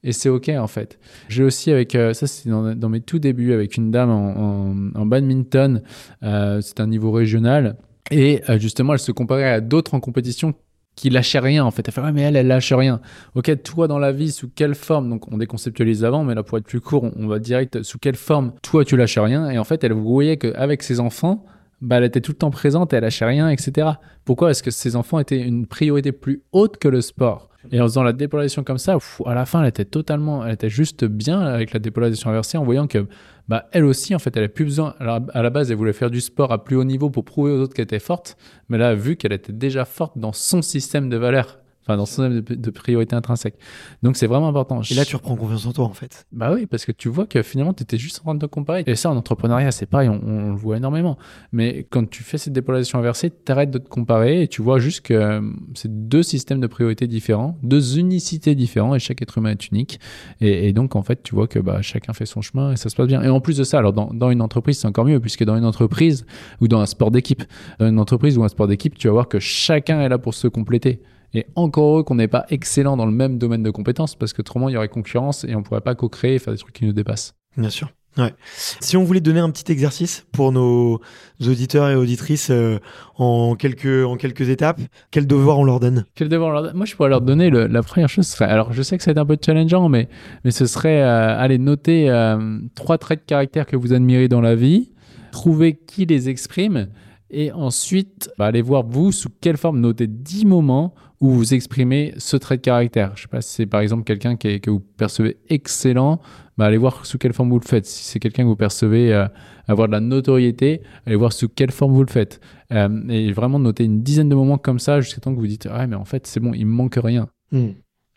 Et 0.05 0.13
c'est 0.13 0.29
OK 0.29 0.49
en 0.49 0.69
fait. 0.69 1.01
J'ai 1.29 1.43
aussi 1.43 1.73
avec, 1.73 1.97
euh, 1.97 2.15
ça 2.15 2.29
c'est 2.29 2.49
dans, 2.49 2.89
mes 2.89 3.01
tout 3.01 3.19
débuts, 3.19 3.53
avec 3.53 3.77
une 3.77 3.91
dame 3.91 4.11
en, 4.11 5.07
badminton, 5.07 5.83
euh, 6.23 6.61
c'est 6.61 6.79
un 6.79 6.87
niveau 6.87 7.11
régional. 7.11 7.77
Et 8.13 8.43
euh, 8.49 8.61
justement, 8.61 8.93
elle 8.93 9.01
se 9.01 9.11
comparait 9.11 9.51
à 9.51 9.61
d'autres 9.61 9.95
en 9.95 10.01
compétition 10.01 10.55
qui 10.95 11.11
lâchaient 11.11 11.41
rien 11.41 11.65
en 11.65 11.73
fait. 11.73 11.89
Elle 11.89 11.95
fait 11.95 12.01
ouais 12.01 12.13
mais 12.13 12.23
elle 12.23 12.37
elle 12.37 12.47
lâche 12.47 12.73
rien. 12.73 13.01
Ok 13.35 13.51
toi 13.65 13.89
dans 13.89 13.99
la 13.99 14.13
vie 14.13 14.31
sous 14.31 14.49
quelle 14.49 14.77
forme? 14.77 15.11
Donc 15.11 15.33
on 15.33 15.39
déconceptualise 15.39 16.05
avant 16.05 16.23
mais 16.23 16.37
là 16.37 16.45
pour 16.45 16.59
être 16.59 16.65
plus 16.65 16.81
court 16.81 17.03
on, 17.03 17.13
on 17.17 17.27
va 17.27 17.41
direct 17.41 17.83
sous 17.83 17.99
quelle 17.99 18.17
forme 18.17 18.53
toi 18.63 18.85
tu 18.85 18.97
lâches 18.97 19.19
rien? 19.19 19.51
Et 19.51 19.59
en 19.59 19.65
fait 19.65 19.83
elle 19.83 19.93
voyait 19.95 20.37
qu'avec 20.37 20.85
ses 20.85 21.01
enfants 21.01 21.45
bah, 21.81 21.97
elle 21.97 22.05
était 22.05 22.21
tout 22.21 22.33
le 22.33 22.39
temps 22.39 22.51
présente, 22.51 22.93
elle 22.93 23.03
lâchait 23.03 23.25
rien, 23.25 23.49
etc. 23.49 23.89
Pourquoi 24.25 24.51
est-ce 24.51 24.63
que 24.63 24.71
ses 24.71 24.97
enfants 24.97 25.19
étaient 25.19 25.41
une 25.41 25.67
priorité 25.67 26.13
plus 26.13 26.43
haute 26.53 26.79
que 26.79 26.89
le 26.89 27.01
sport? 27.01 27.49
Et 27.71 27.81
en 27.81 27.85
faisant 27.85 28.03
la 28.03 28.13
dépolarisation 28.13 28.65
comme 28.65 28.79
ça, 28.79 28.97
à 29.27 29.35
la 29.35 29.45
fin, 29.45 29.63
elle 29.63 29.69
était 29.69 29.85
totalement, 29.85 30.45
elle 30.45 30.55
était 30.55 30.69
juste 30.69 31.05
bien 31.05 31.41
avec 31.41 31.73
la 31.73 31.81
dépolarisation 31.81 32.31
inversée 32.31 32.57
en 32.57 32.65
voyant 32.65 32.87
que, 32.87 33.07
bah, 33.49 33.67
elle 33.73 33.85
aussi, 33.85 34.15
en 34.15 34.19
fait, 34.19 34.37
elle 34.37 34.45
avait 34.45 34.53
plus 34.53 34.65
besoin. 34.65 34.95
À 35.01 35.43
la 35.43 35.51
base, 35.51 35.71
elle 35.71 35.77
voulait 35.77 35.93
faire 35.93 36.11
du 36.11 36.21
sport 36.21 36.53
à 36.53 36.65
plus 36.65 36.77
haut 36.77 36.85
niveau 36.85 37.11
pour 37.11 37.25
prouver 37.25 37.53
aux 37.53 37.61
autres 37.61 37.75
qu'elle 37.75 37.85
était 37.85 37.99
forte, 37.99 38.37
mais 38.69 38.79
là, 38.79 38.95
vu 38.95 39.17
qu'elle 39.17 39.33
était 39.33 39.53
déjà 39.53 39.85
forte 39.85 40.17
dans 40.17 40.33
son 40.33 40.63
système 40.63 41.09
de 41.09 41.17
valeurs 41.17 41.59
enfin 41.89 41.97
dans 41.97 42.07
son 42.07 42.29
de, 42.29 42.41
de 42.41 42.71
priorité 42.71 43.17
intrinsèque. 43.17 43.55
Donc 44.03 44.17
c'est 44.17 44.27
vraiment 44.27 44.49
important. 44.49 44.83
Et 44.91 44.95
là, 44.95 45.05
tu 45.05 45.17
reprends 45.17 45.37
confiance 45.37 45.67
en 45.67 45.73
toi 45.73 45.87
en 45.87 45.93
fait. 45.93 46.27
Bah 46.33 46.53
oui, 46.55 46.67
parce 46.67 46.85
que 46.85 46.93
tu 46.93 47.09
vois 47.09 47.27
que 47.27 47.43
finalement, 47.43 47.73
tu 47.73 47.83
étais 47.83 47.97
juste 47.97 48.21
en 48.21 48.25
train 48.25 48.35
de 48.35 48.41
te 48.41 48.47
comparer. 48.47 48.85
Et 48.87 48.95
ça, 48.95 49.11
en 49.11 49.17
entrepreneuriat, 49.17 49.71
c'est 49.71 49.87
pareil, 49.87 50.09
on, 50.09 50.51
le 50.51 50.57
voit 50.57 50.77
énormément. 50.77 51.17
Mais 51.53 51.87
quand 51.89 52.09
tu 52.09 52.23
fais 52.23 52.39
cette 52.39 52.53
dépolarisation 52.53 52.99
inversée, 52.99 53.31
tu 53.31 53.51
arrêtes 53.51 53.71
de 53.71 53.79
te 53.79 53.89
comparer 53.89 54.43
et 54.43 54.49
tu 54.49 54.63
vois 54.63 54.79
juste 54.79 55.01
que 55.01 55.15
euh, 55.15 55.41
c'est 55.75 56.09
deux 56.09 56.23
systèmes 56.23 56.61
de 56.61 56.67
priorité 56.67 57.07
différents, 57.07 57.57
deux 57.63 57.99
unicités 57.99 58.55
différentes 58.55 58.97
et 58.97 58.99
chaque 58.99 59.23
être 59.23 59.39
humain 59.39 59.51
est 59.51 59.69
unique. 59.69 60.01
Et, 60.41 60.73
donc, 60.73 60.97
en 60.97 61.03
fait, 61.03 61.23
tu 61.23 61.35
vois 61.35 61.49
que 61.49 61.59
bah, 61.59 61.81
chacun 61.83 62.13
fait 62.13 62.27
son 62.27 62.43
chemin 62.43 62.73
et 62.73 62.77
ça 62.77 62.91
se 62.91 62.97
passe 62.97 63.07
bien. 63.07 63.23
Et 63.23 63.29
en 63.29 63.41
plus 63.41 63.57
de 63.57 63.65
ça, 63.65 63.79
alors 63.79 63.93
dans, 63.93 64.11
dans 64.13 64.31
une 64.31 64.43
entreprise, 64.43 64.79
c'est 64.79 64.87
encore 64.87 65.07
mieux, 65.07 65.21
puisque 65.21 65.45
dans 65.45 65.57
une 65.57 65.65
entreprise 65.65 66.27
ou 66.61 66.69
dans 66.69 66.81
un 66.81 66.87
sport 66.87 67.11
d'équipe, 67.11 67.43
dans 67.79 67.89
une 67.89 67.99
entreprise 67.99 68.37
ou 68.37 68.45
un 68.45 68.49
sport 68.49 68.67
d'équipe, 68.67 68.97
tu 68.97 69.09
vas 69.09 69.13
voir 69.13 69.29
que 69.29 69.39
chacun 69.39 70.01
est 70.01 70.09
là 70.09 70.19
pour 70.19 70.35
se 70.35 70.49
compléter. 70.49 71.01
Et 71.35 71.47
encore 71.57 71.85
heureux 71.85 72.03
qu'on 72.05 72.15
n'est 72.15 72.29
pas 72.29 72.47
excellent 72.49 72.97
dans 72.97 73.07
le 73.07 73.13
même 73.13 73.39
domaine 73.39 73.63
de 73.63 73.71
compétences, 73.71 74.15
parce 74.15 74.33
que 74.33 74.41
autrement, 74.41 74.69
il 74.69 74.73
y 74.73 74.77
aurait 74.77 74.89
concurrence 74.89 75.45
et 75.45 75.55
on 75.55 75.63
pourrait 75.63 75.81
pas 75.81 75.95
co-créer 75.95 76.37
et 76.37 76.39
faire 76.39 76.53
des 76.53 76.59
trucs 76.59 76.75
qui 76.75 76.87
nous 76.87 76.93
dépassent. 76.93 77.35
Bien 77.57 77.71
sûr. 77.71 77.91
Ouais. 78.17 78.35
Si 78.81 78.97
on 78.97 79.05
voulait 79.05 79.21
donner 79.21 79.39
un 79.39 79.51
petit 79.51 79.71
exercice 79.71 80.27
pour 80.33 80.51
nos 80.51 81.01
auditeurs 81.41 81.89
et 81.89 81.95
auditrices 81.95 82.51
euh, 82.51 82.79
en 83.17 83.55
quelques 83.55 84.05
en 84.05 84.17
quelques 84.17 84.49
étapes, 84.49 84.81
quel 85.13 85.27
devoir 85.27 85.59
on 85.59 85.65
leur 85.65 85.79
donne? 85.79 86.05
Quel 86.17 86.29
devoir 86.29 86.51
on 86.51 86.53
leur 86.53 86.63
donne? 86.63 86.77
Moi, 86.77 86.85
je 86.85 86.97
pourrais 86.97 87.11
leur 87.11 87.21
donner 87.21 87.49
la 87.51 87.83
première 87.83 88.09
chose. 88.09 88.27
Serait, 88.27 88.47
alors, 88.47 88.73
je 88.73 88.83
sais 88.83 88.97
que 88.97 89.05
ça 89.05 89.13
va 89.13 89.21
être 89.21 89.25
un 89.25 89.27
peu 89.27 89.39
challengeant, 89.45 89.89
mais 89.89 90.09
mais 90.45 90.51
ce 90.51 90.67
serait 90.67 91.01
euh, 91.01 91.39
aller 91.39 91.59
noter 91.59 92.11
euh, 92.11 92.59
trois 92.75 92.99
traits 92.99 93.21
de 93.21 93.27
caractère 93.27 93.67
que 93.67 93.77
vous 93.77 93.93
admirez 93.93 94.27
dans 94.27 94.41
la 94.41 94.57
vie, 94.57 94.91
trouver 95.31 95.77
qui 95.77 96.05
les 96.05 96.29
exprime, 96.29 96.89
et 97.31 97.53
ensuite 97.53 98.31
bah, 98.37 98.47
aller 98.47 98.63
voir 98.63 98.85
vous 98.85 99.13
sous 99.13 99.29
quelle 99.41 99.59
forme 99.59 99.79
noter 99.79 100.09
10 100.09 100.47
moments 100.47 100.95
où 101.21 101.31
vous 101.31 101.55
exprimez 101.55 102.15
ce 102.19 102.37
trait 102.37 102.57
de 102.57 102.63
caractère. 102.63 103.13
Je 103.17 103.23
ne 103.23 103.23
sais 103.23 103.29
pas 103.29 103.41
si 103.41 103.55
c'est 103.55 103.67
par 103.67 103.81
exemple 103.81 104.05
quelqu'un 104.05 104.37
que 104.37 104.71
vous 104.71 104.81
percevez 104.81 105.37
excellent, 105.49 106.21
bah 106.57 106.67
allez 106.67 106.77
voir 106.77 107.07
sous 107.07 107.19
quelle 107.19 107.33
forme 107.33 107.51
vous 107.51 107.59
le 107.59 107.67
faites. 107.67 107.87
Si 107.87 108.05
c'est 108.05 108.19
quelqu'un 108.19 108.45
que 108.45 108.49
vous 108.49 108.57
percevez 108.57 109.13
euh, 109.13 109.27
avoir 109.67 109.89
de 109.89 109.93
la 109.93 110.01
notoriété, 110.01 110.83
allez 111.07 111.17
voir 111.17 111.33
sous 111.33 111.49
quelle 111.49 111.73
forme 111.73 111.93
vous 111.93 112.05
le 112.05 112.11
faites. 112.11 112.41
Euh, 112.73 113.09
et 113.09 113.33
vraiment 113.33 113.59
noter 113.59 113.85
une 113.85 114.03
dizaine 114.03 114.29
de 114.29 114.35
moments 114.35 114.59
comme 114.59 114.79
ça 114.79 115.01
jusqu'à 115.01 115.21
temps 115.21 115.35
que 115.35 115.41
vous 115.41 115.47
dites 115.47 115.65
ouais 115.65 115.87
mais 115.87 115.97
en 115.97 116.05
fait 116.05 116.27
c'est 116.27 116.41
bon, 116.41 116.53
il 116.55 116.67
me 116.67 116.73
manque 116.73 116.99
rien. 117.03 117.29
Hmm. 117.51 117.71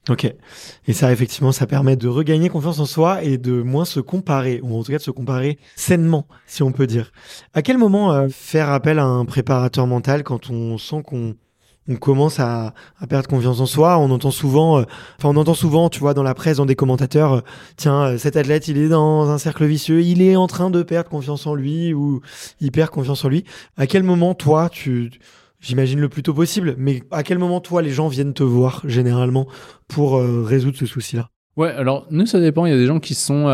Ok. 0.10 0.34
Et 0.88 0.94
ça, 0.94 1.12
effectivement, 1.12 1.52
ça 1.52 1.68
permet 1.68 1.96
de 1.96 2.08
regagner 2.08 2.50
confiance 2.50 2.80
en 2.80 2.86
soi 2.86 3.24
et 3.24 3.38
de 3.38 3.62
moins 3.62 3.86
se 3.86 4.00
comparer, 4.00 4.60
ou 4.64 4.76
en 4.76 4.84
tout 4.84 4.92
cas 4.92 4.98
de 4.98 5.04
se 5.04 5.12
comparer 5.12 5.60
sainement, 5.76 6.28
si 6.48 6.64
on 6.64 6.72
peut 6.72 6.88
dire. 6.88 7.12
À 7.54 7.62
quel 7.62 7.78
moment 7.78 8.12
euh, 8.12 8.28
faire 8.28 8.72
appel 8.72 8.98
à 8.98 9.06
un 9.06 9.26
préparateur 9.26 9.86
mental 9.86 10.24
quand 10.24 10.50
on 10.50 10.80
sent 10.80 11.04
qu'on 11.06 11.36
on 11.92 11.96
commence 11.96 12.40
à, 12.40 12.74
perdre 13.10 13.28
confiance 13.28 13.60
en 13.60 13.66
soi. 13.66 13.98
On 13.98 14.10
entend 14.12 14.32
souvent, 14.32 14.80
euh, 14.80 14.84
enfin 15.18 15.30
on 15.30 15.36
entend 15.36 15.54
souvent, 15.54 15.90
tu 15.90 16.00
vois, 16.00 16.14
dans 16.14 16.24
la 16.24 16.34
presse, 16.34 16.58
dans 16.58 16.66
des 16.66 16.76
commentateurs, 16.76 17.34
euh, 17.34 17.42
tiens, 17.76 18.02
euh, 18.04 18.18
cet 18.18 18.38
athlète, 18.38 18.68
il 18.68 18.78
est 18.78 18.90
dans 18.90 19.30
un 19.30 19.38
cercle 19.38 19.66
vicieux, 19.66 20.02
il 20.02 20.22
est 20.22 20.36
en 20.36 20.48
train 20.48 20.70
de 20.70 20.84
perdre 20.84 21.10
confiance 21.10 21.46
en 21.48 21.56
lui 21.56 21.94
ou 21.94 22.22
il 22.60 22.72
perd 22.72 22.90
confiance 22.90 23.26
en 23.26 23.30
lui. 23.30 23.44
À 23.78 23.88
quel 23.88 24.04
moment, 24.04 24.34
toi, 24.34 24.70
tu, 24.70 25.12
j'imagine 25.60 26.00
le 26.00 26.10
plus 26.10 26.24
tôt 26.24 26.34
possible, 26.34 26.76
mais 26.78 27.04
à 27.12 27.24
quel 27.24 27.38
moment, 27.38 27.60
toi, 27.60 27.82
les 27.82 27.92
gens 27.92 28.08
viennent 28.08 28.34
te 28.34 28.44
voir 28.44 28.82
généralement 28.86 29.48
pour 29.88 30.22
résoudre 30.22 30.78
ce 30.78 30.86
souci-là? 30.86 31.30
Ouais, 31.58 31.72
alors 31.72 32.08
nous, 32.10 32.26
ça 32.26 32.40
dépend. 32.40 32.66
Il 32.66 32.72
y 32.72 32.76
a 32.76 32.78
des 32.78 32.88
gens 32.88 33.00
qui 33.00 33.14
sont 33.14 33.48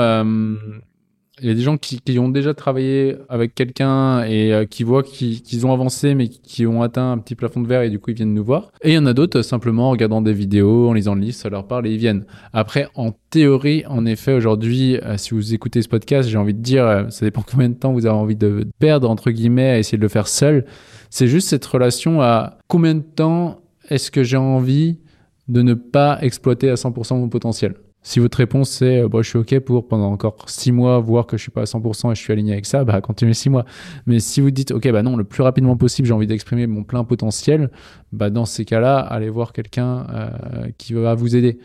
il 1.42 1.48
y 1.48 1.52
a 1.52 1.54
des 1.54 1.62
gens 1.62 1.78
qui, 1.78 2.02
ont 2.18 2.30
déjà 2.30 2.54
travaillé 2.54 3.16
avec 3.30 3.54
quelqu'un 3.54 4.24
et 4.24 4.54
euh, 4.54 4.66
qui 4.66 4.84
voient 4.84 5.04
qu'ils 5.04 5.66
ont 5.68 5.72
avancé 5.72 6.16
mais 6.16 6.30
qui 6.30 6.66
ont 6.66 6.82
atteint 6.82 7.12
un 7.12 7.18
petit 7.20 7.36
plafond 7.36 7.62
de 7.62 7.68
verre 7.68 7.84
et 7.84 7.90
du 7.90 8.00
coup 8.00 8.10
ils 8.12 8.16
viennent 8.16 8.34
nous 8.34 8.44
voir. 8.44 8.72
Et 8.82 8.92
il 8.92 8.94
y 8.96 8.98
en 8.98 9.06
a 9.06 9.14
d'autres 9.14 9.44
simplement 9.44 9.90
en 9.90 9.92
regardant 9.92 10.22
des 10.22 10.34
vidéos, 10.34 10.90
en 10.90 10.94
lisant 10.94 11.16
le 11.16 11.22
livre, 11.22 11.36
ça 11.36 11.50
leur 11.50 11.68
parle 11.68 11.88
et 11.88 11.92
ils 11.92 11.98
viennent. 11.98 12.26
Après, 12.54 12.88
en 12.96 13.12
théorie, 13.30 13.84
en 13.88 14.06
effet, 14.06 14.34
aujourd'hui, 14.34 14.98
euh, 14.98 15.18
si 15.18 15.36
vous 15.36 15.54
écoutez 15.54 15.82
ce 15.82 15.90
podcast, 15.90 16.28
j'ai 16.28 16.38
envie 16.38 16.56
de 16.56 16.62
dire, 16.62 16.86
euh, 16.86 17.10
ça 17.10 17.26
dépend 17.26 17.44
combien 17.50 17.70
de 17.70 17.76
temps 17.76 17.94
vous 17.94 18.06
avez 18.06 18.16
envie 18.16 18.36
de 18.36 18.68
perdre 18.80 19.10
entre 19.10 19.30
guillemets 19.30 19.70
à 19.70 19.80
essayer 19.80 19.98
de 19.98 20.04
le 20.04 20.10
faire 20.10 20.28
seul. 20.28 20.66
C'est 21.10 21.28
juste 21.28 21.50
cette 21.50 21.66
relation 21.66 22.22
à 22.22 22.58
combien 22.68 22.96
de 22.96 23.04
temps 23.04 23.62
est-ce 23.90 24.12
que 24.12 24.24
j'ai 24.24 24.38
envie 24.38 25.00
de 25.48 25.62
ne 25.62 25.76
pas 25.76 26.18
exploiter 26.22 26.70
à 26.70 26.74
100% 26.74 27.16
mon 27.16 27.30
potentiel. 27.30 27.76
Si 28.08 28.22
votre 28.22 28.38
réponse 28.38 28.70
c'est 28.70 29.02
euh, 29.02 29.10
bah, 29.10 29.20
je 29.22 29.28
suis 29.28 29.38
OK 29.38 29.60
pour 29.60 29.86
pendant 29.86 30.10
encore 30.10 30.38
six 30.48 30.72
mois 30.72 30.98
voir 31.00 31.28
que 31.28 31.36
je 31.36 31.42
suis 31.42 31.52
pas 31.52 31.64
à 31.64 31.66
100% 31.66 32.10
et 32.14 32.16
je 32.16 32.22
suis 32.22 32.32
aligné 32.32 32.54
avec 32.54 32.66
ça, 32.66 32.84
bah 32.86 33.02
continuez 33.02 33.34
six 33.34 33.50
mois. 33.50 33.66
Mais 34.06 34.22
si 34.22 34.40
vous 34.40 34.50
dites 34.50 34.72
OK, 34.72 34.90
bah 34.90 35.04
non, 35.04 35.18
le 35.18 35.26
plus 35.26 35.44
rapidement 35.44 35.76
possible, 35.76 36.08
j'ai 36.08 36.14
envie 36.14 36.26
d'exprimer 36.26 36.68
mon 36.68 36.86
plein 36.86 37.04
potentiel, 37.04 37.70
bah 38.14 38.30
dans 38.30 38.46
ces 38.46 38.64
cas-là, 38.64 39.00
allez 39.00 39.30
voir 39.30 39.52
quelqu'un 39.52 40.08
euh, 40.10 40.70
qui 40.78 40.94
va 40.94 41.16
vous 41.16 41.36
aider. 41.36 41.60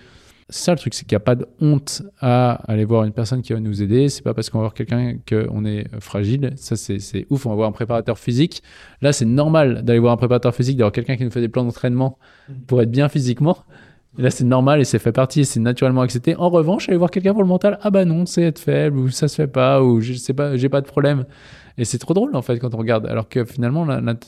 Ça 0.49 0.73
le 0.73 0.79
truc, 0.79 0.95
c'est 0.95 1.07
qu'il 1.07 1.15
n'y 1.15 1.23
a 1.23 1.25
pas 1.25 1.37
de 1.37 1.47
honte 1.61 2.03
à 2.21 2.55
aller 2.67 2.85
voir 2.85 3.05
une 3.05 3.13
personne 3.13 3.41
qui 3.41 3.53
va 3.53 3.61
nous 3.61 3.81
aider. 3.81 4.09
C'est 4.09 4.23
pas 4.23 4.35
parce 4.35 4.51
qu'on 4.51 4.59
va 4.59 4.63
voir 4.63 4.75
quelqu'un 4.75 5.19
qu'on 5.27 5.65
est 5.65 5.87
fragile. 6.01 6.55
Ça, 6.57 6.75
c'est 6.75 7.25
ouf. 7.31 7.47
On 7.47 7.51
va 7.51 7.55
voir 7.55 7.69
un 7.69 7.73
préparateur 7.73 8.19
physique. 8.19 8.65
Là, 9.01 9.13
c'est 9.13 9.25
normal 9.25 9.83
d'aller 9.85 10.01
voir 10.01 10.13
un 10.13 10.17
préparateur 10.17 10.55
physique, 10.55 10.77
d'avoir 10.77 10.93
quelqu'un 10.93 11.17
qui 11.17 11.25
nous 11.25 11.31
fait 11.31 11.41
des 11.41 11.49
plans 11.49 11.65
d'entraînement 11.65 12.19
pour 12.67 12.83
être 12.83 12.91
bien 12.91 13.09
physiquement 13.09 13.59
là, 14.19 14.31
c'est 14.31 14.45
normal 14.45 14.81
et 14.81 14.85
c'est 14.85 14.99
fait 14.99 15.13
partie, 15.13 15.45
c'est 15.45 15.61
naturellement 15.61 16.03
accepté. 16.03 16.37
En 16.37 16.51
revanche, 16.51 16.89
aller 16.89 16.99
voir 16.99 17.11
quelqu'un 17.11 17.33
pour 17.33 17.43
le 17.43 17.49
mental, 17.49 17.79
ah 17.83 17.91
bah 17.91 18.05
non, 18.05 18.27
c'est 18.27 18.43
être 18.43 18.59
faible, 18.59 18.99
ou 18.99 19.11
ça 19.11 19.29
se 19.29 19.37
fait 19.37 19.47
pas, 19.47 19.83
ou 19.83 20.01
je 20.01 20.15
sais 20.15 20.35
pas, 20.35 20.57
j'ai 20.57 20.69
pas 20.69 20.81
de 20.81 20.87
problème. 20.87 21.25
Et 21.79 21.85
c'est 21.85 21.99
trop 21.99 22.15
drôle 22.15 22.37
en 22.37 22.43
fait 22.43 22.59
quand 22.59 22.75
on 22.75 22.79
regarde. 22.79 23.07
Alors 23.07 23.29
que 23.29 23.45
finalement, 23.45 23.87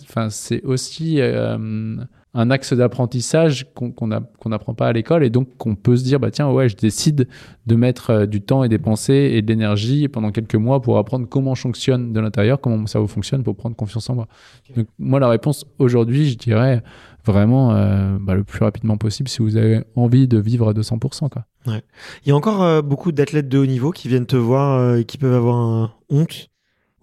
enfin, 0.08 0.30
c'est 0.30 0.62
aussi 0.64 1.20
euh, 1.20 1.96
un 2.34 2.50
axe 2.50 2.72
d'apprentissage 2.72 3.66
qu'on 3.74 4.06
n'apprend 4.08 4.74
pas 4.74 4.88
à 4.88 4.92
l'école 4.92 5.24
et 5.24 5.30
donc 5.30 5.56
qu'on 5.56 5.76
peut 5.76 5.96
se 5.96 6.04
dire, 6.04 6.20
bah 6.20 6.30
tiens, 6.30 6.50
ouais, 6.50 6.68
je 6.68 6.76
décide 6.76 7.28
de 7.66 7.76
mettre 7.76 8.10
euh, 8.10 8.26
du 8.26 8.40
temps 8.40 8.64
et 8.64 8.68
des 8.68 8.78
pensées 8.78 9.30
et 9.34 9.42
de 9.42 9.46
l'énergie 9.46 10.08
pendant 10.08 10.30
quelques 10.32 10.56
mois 10.56 10.82
pour 10.82 10.98
apprendre 10.98 11.28
comment 11.28 11.54
je 11.54 11.62
fonctionne 11.62 12.12
de 12.12 12.20
l'intérieur, 12.20 12.60
comment 12.60 12.76
mon 12.76 12.86
cerveau 12.86 13.06
fonctionne 13.06 13.42
pour 13.42 13.56
prendre 13.56 13.76
confiance 13.76 14.10
en 14.10 14.16
moi. 14.16 14.28
Donc 14.76 14.86
moi, 14.98 15.20
la 15.20 15.28
réponse 15.28 15.64
aujourd'hui, 15.78 16.28
je 16.28 16.36
dirais 16.36 16.82
vraiment 17.24 17.74
euh, 17.74 18.16
bah, 18.20 18.34
le 18.34 18.44
plus 18.44 18.62
rapidement 18.62 18.96
possible 18.96 19.28
si 19.28 19.40
vous 19.40 19.56
avez 19.56 19.82
envie 19.96 20.28
de 20.28 20.38
vivre 20.38 20.68
à 20.68 20.72
200%. 20.72 21.28
Quoi. 21.28 21.44
Ouais. 21.66 21.82
Il 22.24 22.28
y 22.28 22.32
a 22.32 22.36
encore 22.36 22.62
euh, 22.62 22.82
beaucoup 22.82 23.12
d'athlètes 23.12 23.48
de 23.48 23.58
haut 23.58 23.66
niveau 23.66 23.90
qui 23.90 24.08
viennent 24.08 24.26
te 24.26 24.36
voir 24.36 24.78
euh, 24.78 24.96
et 24.98 25.04
qui 25.04 25.18
peuvent 25.18 25.34
avoir 25.34 25.98
honte 26.10 26.50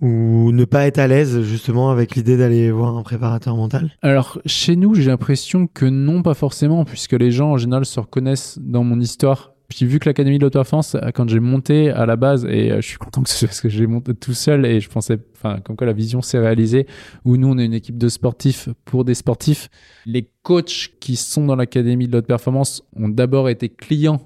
ou 0.01 0.51
ne 0.51 0.65
pas 0.65 0.87
être 0.87 0.99
à 0.99 1.07
l'aise 1.07 1.41
justement 1.43 1.91
avec 1.91 2.15
l'idée 2.15 2.35
d'aller 2.35 2.71
voir 2.71 2.97
un 2.97 3.03
préparateur 3.03 3.55
mental? 3.55 3.91
Alors 4.01 4.41
chez 4.45 4.75
nous, 4.75 4.95
j'ai 4.95 5.05
l'impression 5.05 5.67
que 5.67 5.85
non, 5.85 6.23
pas 6.23 6.33
forcément, 6.33 6.83
puisque 6.85 7.13
les 7.13 7.31
gens 7.31 7.51
en 7.51 7.57
général 7.57 7.85
se 7.85 7.99
reconnaissent 7.99 8.57
dans 8.59 8.83
mon 8.83 8.99
histoire 8.99 9.51
puis 9.71 9.85
vu 9.85 9.99
que 9.99 10.09
l'Académie 10.09 10.37
de 10.37 10.51
euh, 10.53 11.11
quand 11.13 11.29
j'ai 11.29 11.39
monté 11.39 11.91
à 11.91 12.05
la 12.05 12.17
base, 12.17 12.45
et 12.45 12.71
euh, 12.71 12.81
je 12.81 12.87
suis 12.87 12.97
content 12.97 13.23
que 13.23 13.29
ce 13.29 13.37
soit 13.37 13.47
parce 13.47 13.61
que 13.61 13.69
j'ai 13.69 13.87
monté 13.87 14.13
tout 14.13 14.33
seul 14.33 14.65
et 14.65 14.81
je 14.81 14.89
pensais, 14.89 15.17
enfin, 15.33 15.61
comme 15.61 15.77
quoi 15.77 15.87
la 15.87 15.93
vision 15.93 16.21
s'est 16.21 16.39
réalisée, 16.39 16.87
où 17.23 17.37
nous, 17.37 17.47
on 17.47 17.57
est 17.57 17.65
une 17.65 17.73
équipe 17.73 17.97
de 17.97 18.09
sportifs 18.09 18.67
pour 18.83 19.05
des 19.05 19.13
sportifs. 19.13 19.69
Les 20.05 20.29
coachs 20.43 20.91
qui 20.99 21.15
sont 21.15 21.45
dans 21.45 21.55
l'Académie 21.55 22.07
de 22.07 22.11
l'auto 22.11 22.27
performance 22.27 22.83
ont 22.97 23.07
d'abord 23.07 23.47
été 23.47 23.69
clients 23.69 24.19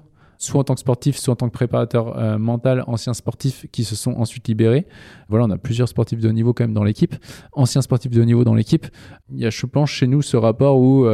soit 0.46 0.60
en 0.60 0.64
tant 0.64 0.74
que 0.74 0.80
sportif, 0.80 1.16
soit 1.16 1.32
en 1.32 1.36
tant 1.36 1.48
que 1.48 1.54
préparateur 1.54 2.16
euh, 2.18 2.38
mental, 2.38 2.84
anciens 2.86 3.14
sportifs 3.14 3.66
qui 3.72 3.84
se 3.84 3.96
sont 3.96 4.12
ensuite 4.12 4.48
libérés. 4.48 4.86
Voilà, 5.28 5.44
on 5.46 5.50
a 5.50 5.58
plusieurs 5.58 5.88
sportifs 5.88 6.20
de 6.20 6.28
haut 6.28 6.32
niveau 6.32 6.52
quand 6.52 6.64
même 6.64 6.74
dans 6.74 6.84
l'équipe, 6.84 7.14
anciens 7.52 7.82
sportifs 7.82 8.12
de 8.12 8.20
haut 8.20 8.24
niveau 8.24 8.44
dans 8.44 8.54
l'équipe. 8.54 8.86
Il 9.30 9.38
y 9.38 9.46
a, 9.46 9.50
je 9.50 9.66
pense, 9.66 9.90
chez 9.90 10.06
nous 10.06 10.22
ce 10.22 10.36
rapport 10.36 10.78
où 10.78 11.06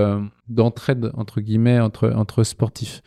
d'entraide 0.48 1.10
entre 1.14 1.40
guillemets 1.40 1.80
entre 1.80 2.12
entre 2.14 2.44
sportifs. 2.44 3.02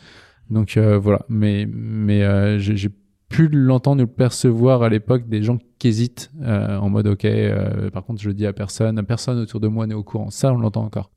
Donc 0.49 0.77
euh, 0.77 0.97
voilà, 0.97 1.21
mais, 1.29 1.67
mais 1.71 2.23
euh, 2.23 2.59
j'ai 2.59 2.89
pu 3.29 3.47
l'entendre 3.47 4.03
ou 4.03 4.05
le 4.05 4.11
percevoir 4.11 4.83
à 4.83 4.89
l'époque 4.89 5.27
des 5.27 5.41
gens 5.41 5.57
qui 5.79 5.87
hésitent 5.87 6.31
euh, 6.41 6.77
en 6.77 6.89
mode 6.89 7.07
ok, 7.07 7.27
par 7.91 8.05
contre 8.05 8.21
je 8.21 8.27
le 8.27 8.33
dis 8.33 8.45
à 8.45 8.53
personne, 8.53 9.03
personne 9.03 9.39
autour 9.39 9.59
de 9.59 9.67
moi 9.67 9.87
n'est 9.87 9.95
au 9.95 10.03
courant. 10.03 10.29
Ça, 10.29 10.53
on 10.53 10.57
l'entend 10.57 10.83
encore. 10.83 11.11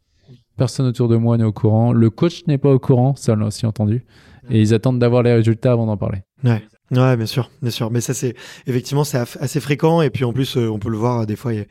Personne 0.57 0.87
autour 0.87 1.09
de 1.09 1.17
moi 1.17 1.37
n'est 1.37 1.45
au 1.45 1.53
courant. 1.53 1.93
Le 1.93 2.11
coach 2.11 2.45
n'est 2.47 2.59
pas 2.59 2.73
au 2.73 2.79
courant, 2.79 3.15
ça 3.15 3.35
on 3.35 3.37
l'a 3.37 3.47
aussi 3.47 3.67
entendu. 3.67 4.05
Et 4.51 4.61
ils 4.61 4.75
attendent 4.75 4.99
d'avoir 4.99 5.23
les 5.23 5.33
résultats 5.33 5.73
avant 5.73 5.87
d'en 5.87 5.97
parler. 5.97 6.19
Ouais. 6.45 6.63
Ouais, 6.91 7.17
bien 7.17 7.27
sûr, 7.27 7.51
bien 7.61 7.71
sûr. 7.71 7.91
Mais 7.91 8.01
ça, 8.01 8.15
c'est 8.15 8.35
effectivement, 8.67 9.05
c'est 9.05 9.19
assez 9.19 9.61
fréquent. 9.61 10.01
Et 10.01 10.11
puis 10.11 10.25
en 10.25 10.33
plus, 10.33 10.57
euh, 10.57 10.71
on 10.71 10.79
peut 10.79 10.89
le 10.89 10.97
voir 10.97 11.27
des 11.27 11.37
fois. 11.37 11.53
Y 11.53 11.61
a, 11.61 11.65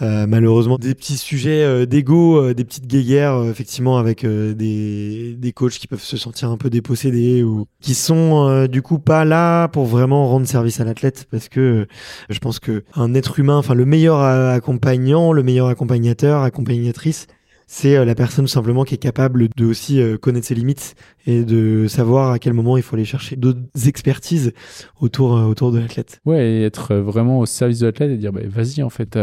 euh, 0.00 0.26
malheureusement, 0.26 0.78
des 0.78 0.94
petits 0.94 1.16
sujets 1.16 1.62
euh, 1.62 1.86
d'ego, 1.86 2.38
euh, 2.38 2.54
des 2.54 2.64
petites 2.64 2.86
guéguerres, 2.86 3.34
euh, 3.34 3.50
effectivement, 3.50 3.98
avec 3.98 4.24
des, 4.24 5.34
des 5.36 5.52
coachs 5.52 5.72
qui 5.72 5.86
peuvent 5.86 6.02
se 6.02 6.16
sentir 6.16 6.50
un 6.50 6.56
peu 6.56 6.70
dépossédés 6.70 7.42
ou 7.42 7.66
qui 7.80 7.94
sont 7.94 8.66
du 8.66 8.82
coup 8.82 8.98
pas 8.98 9.24
là 9.24 9.68
pour 9.68 9.86
vraiment 9.86 10.28
rendre 10.28 10.46
service 10.46 10.80
à 10.80 10.84
l'athlète, 10.84 11.26
parce 11.30 11.48
que 11.48 11.86
je 12.30 12.38
pense 12.38 12.58
que 12.58 12.84
un 12.94 13.14
être 13.14 13.38
humain, 13.38 13.56
enfin 13.56 13.74
le 13.74 13.84
meilleur 13.84 14.20
accompagnant, 14.20 15.32
le 15.32 15.42
meilleur 15.42 15.68
accompagnateur, 15.68 16.42
accompagnatrice, 16.42 17.26
c'est 17.74 17.96
euh, 17.96 18.04
la 18.04 18.14
personne 18.14 18.46
simplement 18.46 18.84
qui 18.84 18.96
est 18.96 18.98
capable 18.98 19.48
de 19.56 19.64
aussi 19.64 19.98
euh, 19.98 20.18
connaître 20.18 20.46
ses 20.46 20.54
limites 20.54 20.94
et 21.26 21.42
de 21.42 21.86
savoir 21.88 22.30
à 22.30 22.38
quel 22.38 22.52
moment 22.52 22.76
il 22.76 22.82
faut 22.82 22.96
aller 22.96 23.06
chercher 23.06 23.34
d'autres 23.34 23.62
expertises 23.86 24.52
autour, 25.00 25.38
euh, 25.38 25.44
autour 25.44 25.72
de 25.72 25.78
l'athlète. 25.78 26.20
Ouais, 26.26 26.46
et 26.46 26.64
être 26.64 26.94
vraiment 26.96 27.38
au 27.38 27.46
service 27.46 27.78
de 27.78 27.86
l'athlète 27.86 28.10
et 28.10 28.18
dire 28.18 28.30
bah, 28.30 28.42
vas-y 28.46 28.82
en 28.82 28.90
fait. 28.90 29.18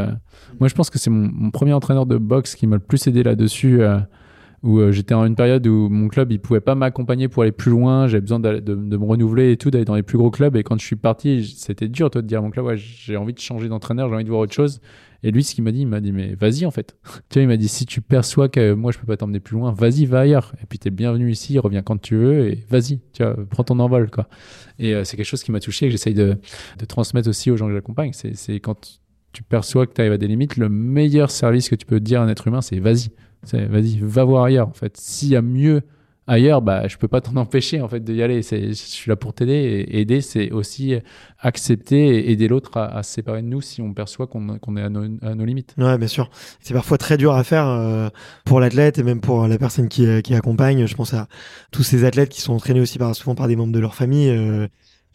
Moi 0.59 0.67
je 0.67 0.73
pense 0.73 0.89
que 0.89 0.97
c'est 0.97 1.11
mon, 1.11 1.51
premier 1.51 1.73
entraîneur 1.73 2.07
de 2.07 2.17
boxe 2.17 2.55
qui 2.55 2.65
m'a 2.65 2.77
le 2.77 2.81
plus 2.81 3.05
aidé 3.05 3.21
là-dessus. 3.21 3.81
où 4.63 4.91
j'étais 4.91 5.13
en 5.13 5.25
une 5.25 5.35
période 5.35 5.67
où 5.67 5.87
mon 5.87 6.07
club 6.07 6.31
il 6.31 6.39
pouvait 6.39 6.59
pas 6.59 6.73
m'accompagner 6.73 7.27
pour 7.27 7.43
aller 7.43 7.51
plus 7.51 7.69
loin, 7.69 8.07
j'avais 8.07 8.21
besoin 8.21 8.39
de, 8.39 8.73
me 8.73 9.05
renouveler 9.05 9.51
et 9.51 9.57
tout, 9.57 9.69
d'aller 9.69 9.85
dans 9.85 9.95
les 9.95 10.03
plus 10.03 10.17
gros 10.17 10.31
clubs. 10.31 10.55
Et 10.55 10.63
quand 10.63 10.79
je 10.79 10.85
suis 10.87 10.95
parti, 10.95 11.45
c'était 11.55 11.87
dur 11.87 12.09
toi 12.09 12.23
de 12.23 12.27
dire 12.27 12.39
à 12.39 12.41
mon 12.41 12.49
club 12.49 12.65
ouais 12.65 12.77
j'ai 12.77 13.15
envie 13.15 13.33
de 13.33 13.39
changer 13.39 13.69
d'entraîneur, 13.69 14.09
j'ai 14.09 14.15
envie 14.15 14.23
de 14.23 14.29
voir 14.29 14.41
autre 14.41 14.55
chose. 14.55 14.81
Et 15.23 15.31
lui, 15.31 15.43
ce 15.43 15.53
qu'il 15.53 15.63
m'a 15.63 15.71
dit, 15.71 15.81
il 15.81 15.87
m'a 15.87 15.99
dit, 15.99 16.11
mais 16.11 16.35
vas-y 16.35 16.65
en 16.65 16.71
fait. 16.71 16.95
tu 17.29 17.35
vois, 17.39 17.43
il 17.43 17.47
m'a 17.47 17.57
dit, 17.57 17.67
si 17.67 17.85
tu 17.85 18.01
perçois 18.01 18.49
que 18.49 18.73
moi, 18.73 18.91
je 18.91 18.99
peux 18.99 19.05
pas 19.05 19.17
t'emmener 19.17 19.39
plus 19.39 19.57
loin, 19.57 19.71
vas-y, 19.71 20.05
va 20.05 20.21
ailleurs. 20.21 20.53
Et 20.61 20.65
puis, 20.65 20.79
tu 20.79 20.87
es 20.87 20.91
bienvenu 20.91 21.31
ici, 21.31 21.59
reviens 21.59 21.81
quand 21.81 21.99
tu 21.99 22.15
veux 22.15 22.49
et 22.49 22.65
vas-y, 22.69 22.99
tu 23.13 23.23
vois, 23.23 23.35
prends 23.49 23.63
ton 23.63 23.79
envol, 23.79 24.09
quoi. 24.09 24.27
Et 24.77 24.93
euh, 24.93 25.03
c'est 25.03 25.17
quelque 25.17 25.25
chose 25.25 25.43
qui 25.43 25.51
m'a 25.51 25.59
touché 25.59 25.85
et 25.85 25.89
que 25.89 25.91
j'essaye 25.91 26.13
de, 26.13 26.37
de, 26.77 26.85
transmettre 26.85 27.27
aussi 27.29 27.51
aux 27.51 27.57
gens 27.57 27.67
que 27.67 27.73
j'accompagne. 27.73 28.11
C'est 28.13 28.59
quand 28.59 28.99
tu 29.31 29.43
perçois 29.43 29.85
que 29.87 29.93
tu 29.93 30.01
arrives 30.01 30.13
à 30.13 30.17
des 30.17 30.27
limites, 30.27 30.57
le 30.57 30.69
meilleur 30.69 31.31
service 31.31 31.69
que 31.69 31.75
tu 31.75 31.85
peux 31.85 31.99
dire 31.99 32.21
à 32.21 32.23
un 32.23 32.29
être 32.29 32.47
humain, 32.47 32.61
c'est 32.61 32.79
vas-y. 32.79 33.09
Vas-y, 33.53 33.99
va 33.99 34.23
voir 34.23 34.43
ailleurs, 34.43 34.67
en 34.67 34.73
fait. 34.73 34.97
S'il 34.97 35.29
y 35.29 35.35
a 35.35 35.41
mieux 35.41 35.81
ailleurs, 36.29 36.61
bah, 36.61 36.87
je 36.87 36.97
peux 36.97 37.07
pas 37.07 37.19
t'en 37.19 37.35
empêcher 37.37 37.81
en 37.81 37.87
fait 37.87 38.03
d'y 38.03 38.21
aller. 38.21 38.41
Je 38.41 38.73
suis 38.73 39.09
là 39.09 39.15
pour 39.15 39.33
t'aider. 39.33 39.53
Et 39.53 39.99
aider, 40.01 40.21
c'est 40.21 40.51
aussi 40.51 40.95
accepter 41.39 42.19
et 42.19 42.31
aider 42.31 42.47
l'autre 42.47 42.77
à, 42.77 43.03
se 43.03 43.13
séparer 43.13 43.41
de 43.41 43.47
nous 43.47 43.61
si 43.61 43.81
on 43.81 43.93
perçoit 43.93 44.27
qu'on 44.27 44.77
est 44.77 44.81
à 44.81 44.89
nos, 44.89 45.45
limites. 45.45 45.75
Ouais, 45.77 45.97
bien 45.97 46.07
sûr. 46.07 46.29
C'est 46.61 46.73
parfois 46.73 46.97
très 46.97 47.17
dur 47.17 47.33
à 47.33 47.43
faire 47.43 47.67
euh, 47.67 48.09
pour 48.45 48.59
l'athlète 48.59 48.97
et 48.97 49.03
même 49.03 49.21
pour 49.21 49.47
la 49.47 49.57
personne 49.57 49.89
qui, 49.89 50.21
qui, 50.21 50.33
accompagne. 50.35 50.85
Je 50.85 50.95
pense 50.95 51.13
à 51.13 51.27
tous 51.71 51.83
ces 51.83 52.05
athlètes 52.05 52.29
qui 52.29 52.41
sont 52.41 52.53
entraînés 52.53 52.81
aussi 52.81 52.97
par, 52.97 53.15
souvent 53.15 53.35
par 53.35 53.47
des 53.47 53.55
membres 53.55 53.73
de 53.73 53.79
leur 53.79 53.95
famille. 53.95 54.29
Euh, 54.29 54.67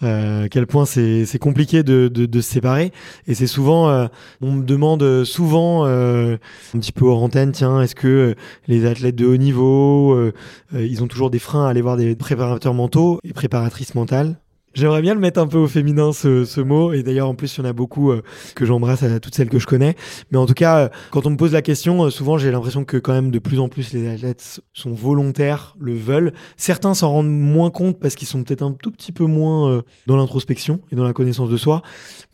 euh, 0.04 0.48
quel 0.50 0.66
point 0.66 0.84
c'est 0.84 1.38
compliqué 1.38 1.82
de, 1.82 2.28
se 2.34 2.40
séparer. 2.40 2.92
Et 3.26 3.34
c'est 3.34 3.46
souvent, 3.46 3.88
euh, 3.88 4.06
on 4.40 4.52
me 4.52 4.64
demande 4.64 5.24
souvent, 5.24 5.86
euh, 5.86 6.36
un 6.74 6.78
petit 6.78 6.92
peu 6.92 7.06
hors 7.06 7.22
antenne, 7.22 7.52
tiens, 7.52 7.80
est-ce 7.80 7.94
que 7.94 8.34
les 8.68 8.86
athlètes 8.86 9.16
de 9.16 9.26
haut 9.26 9.36
niveau, 9.36 10.30
ils 10.72 11.02
ont 11.02 11.08
toujours 11.08 11.30
des 11.30 11.38
freins 11.38 11.66
à 11.66 11.70
aller 11.70 11.82
voir 11.82 11.96
des 11.96 12.14
préparateurs 12.16 12.74
mentaux 12.74 13.20
et 13.24 13.32
préparatrices 13.32 13.94
mentales? 13.94 14.36
J'aimerais 14.74 15.02
bien 15.02 15.14
le 15.14 15.20
mettre 15.20 15.40
un 15.40 15.46
peu 15.46 15.58
au 15.58 15.68
féminin 15.68 16.12
ce, 16.12 16.44
ce 16.44 16.60
mot. 16.60 16.92
Et 16.92 17.04
d'ailleurs 17.04 17.28
en 17.28 17.36
plus 17.36 17.56
il 17.56 17.60
y 17.60 17.62
en 17.62 17.68
a 17.68 17.72
beaucoup 17.72 18.10
euh, 18.10 18.22
que 18.56 18.66
j'embrasse 18.66 19.04
à 19.04 19.20
toutes 19.20 19.34
celles 19.34 19.48
que 19.48 19.60
je 19.60 19.66
connais. 19.66 19.94
Mais 20.32 20.38
en 20.38 20.46
tout 20.46 20.54
cas 20.54 20.78
euh, 20.78 20.88
quand 21.12 21.26
on 21.26 21.30
me 21.30 21.36
pose 21.36 21.52
la 21.52 21.62
question 21.62 22.04
euh, 22.04 22.10
souvent 22.10 22.38
j'ai 22.38 22.50
l'impression 22.50 22.84
que 22.84 22.96
quand 22.96 23.12
même 23.12 23.30
de 23.30 23.38
plus 23.38 23.60
en 23.60 23.68
plus 23.68 23.92
les 23.92 24.08
athlètes 24.08 24.60
sont 24.72 24.92
volontaires 24.92 25.76
le 25.78 25.94
veulent. 25.94 26.32
Certains 26.56 26.94
s'en 26.94 27.10
rendent 27.10 27.30
moins 27.30 27.70
compte 27.70 28.00
parce 28.00 28.16
qu'ils 28.16 28.26
sont 28.26 28.42
peut-être 28.42 28.62
un 28.62 28.72
tout 28.72 28.90
petit 28.90 29.12
peu 29.12 29.26
moins 29.26 29.82
dans 30.06 30.16
l'introspection 30.16 30.80
et 30.90 30.96
dans 30.96 31.04
la 31.04 31.12
connaissance 31.12 31.48
de 31.48 31.56
soi. 31.56 31.82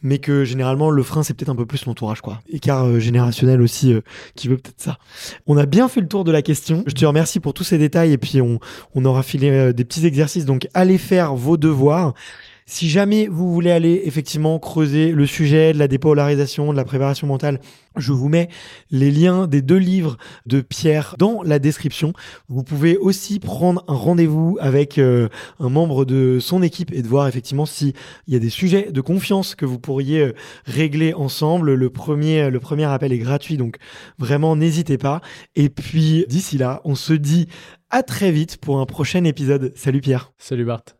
Mais 0.02 0.18
que 0.18 0.44
généralement 0.44 0.88
le 0.88 1.02
frein 1.02 1.22
c'est 1.22 1.34
peut-être 1.34 1.50
un 1.50 1.56
peu 1.56 1.66
plus 1.66 1.84
l'entourage 1.84 2.22
quoi. 2.22 2.40
Écart 2.48 2.98
générationnel 3.00 3.60
aussi 3.60 3.94
qui 4.34 4.48
veut 4.48 4.56
peut-être 4.56 4.80
ça. 4.80 4.98
On 5.46 5.58
a 5.58 5.66
bien 5.66 5.88
fait 5.88 6.00
le 6.00 6.08
tour 6.08 6.24
de 6.24 6.32
la 6.32 6.40
question. 6.40 6.84
Je 6.86 6.94
te 6.94 7.04
remercie 7.04 7.38
pour 7.38 7.52
tous 7.52 7.64
ces 7.64 7.76
détails. 7.76 8.12
Et 8.12 8.18
puis 8.18 8.40
on, 8.40 8.60
on 8.94 9.04
aura 9.04 9.22
filé 9.22 9.74
des 9.74 9.84
petits 9.84 10.06
exercices. 10.06 10.46
Donc 10.46 10.68
allez 10.72 10.96
faire 10.96 11.34
vos 11.34 11.58
devoirs 11.58 12.14
si 12.70 12.88
jamais 12.88 13.26
vous 13.26 13.52
voulez 13.52 13.72
aller 13.72 14.02
effectivement 14.04 14.60
creuser 14.60 15.10
le 15.10 15.26
sujet 15.26 15.72
de 15.72 15.78
la 15.78 15.88
dépolarisation, 15.88 16.70
de 16.70 16.76
la 16.76 16.84
préparation 16.84 17.26
mentale, 17.26 17.60
je 17.96 18.12
vous 18.12 18.28
mets 18.28 18.48
les 18.92 19.10
liens 19.10 19.48
des 19.48 19.60
deux 19.60 19.76
livres 19.76 20.18
de 20.46 20.60
Pierre 20.60 21.16
dans 21.18 21.42
la 21.42 21.58
description. 21.58 22.12
Vous 22.48 22.62
pouvez 22.62 22.96
aussi 22.96 23.40
prendre 23.40 23.84
un 23.88 23.94
rendez-vous 23.94 24.56
avec 24.60 24.98
euh, 24.98 25.28
un 25.58 25.68
membre 25.68 26.04
de 26.04 26.38
son 26.40 26.62
équipe 26.62 26.92
et 26.92 27.02
de 27.02 27.08
voir 27.08 27.26
effectivement 27.26 27.66
s'il 27.66 27.92
y 28.28 28.36
a 28.36 28.38
des 28.38 28.50
sujets 28.50 28.92
de 28.92 29.00
confiance 29.00 29.56
que 29.56 29.66
vous 29.66 29.80
pourriez 29.80 30.20
euh, 30.20 30.32
régler 30.64 31.12
ensemble. 31.12 31.74
Le 31.74 31.90
premier, 31.90 32.50
le 32.50 32.60
premier 32.60 32.84
appel 32.84 33.12
est 33.12 33.18
gratuit, 33.18 33.56
donc 33.56 33.78
vraiment 34.16 34.54
n'hésitez 34.54 34.96
pas. 34.96 35.22
Et 35.56 35.70
puis 35.70 36.24
d'ici 36.28 36.56
là, 36.56 36.82
on 36.84 36.94
se 36.94 37.14
dit 37.14 37.48
à 37.90 38.04
très 38.04 38.30
vite 38.30 38.58
pour 38.58 38.78
un 38.78 38.86
prochain 38.86 39.24
épisode. 39.24 39.72
Salut 39.74 40.00
Pierre. 40.00 40.32
Salut 40.38 40.64
Bart. 40.64 40.99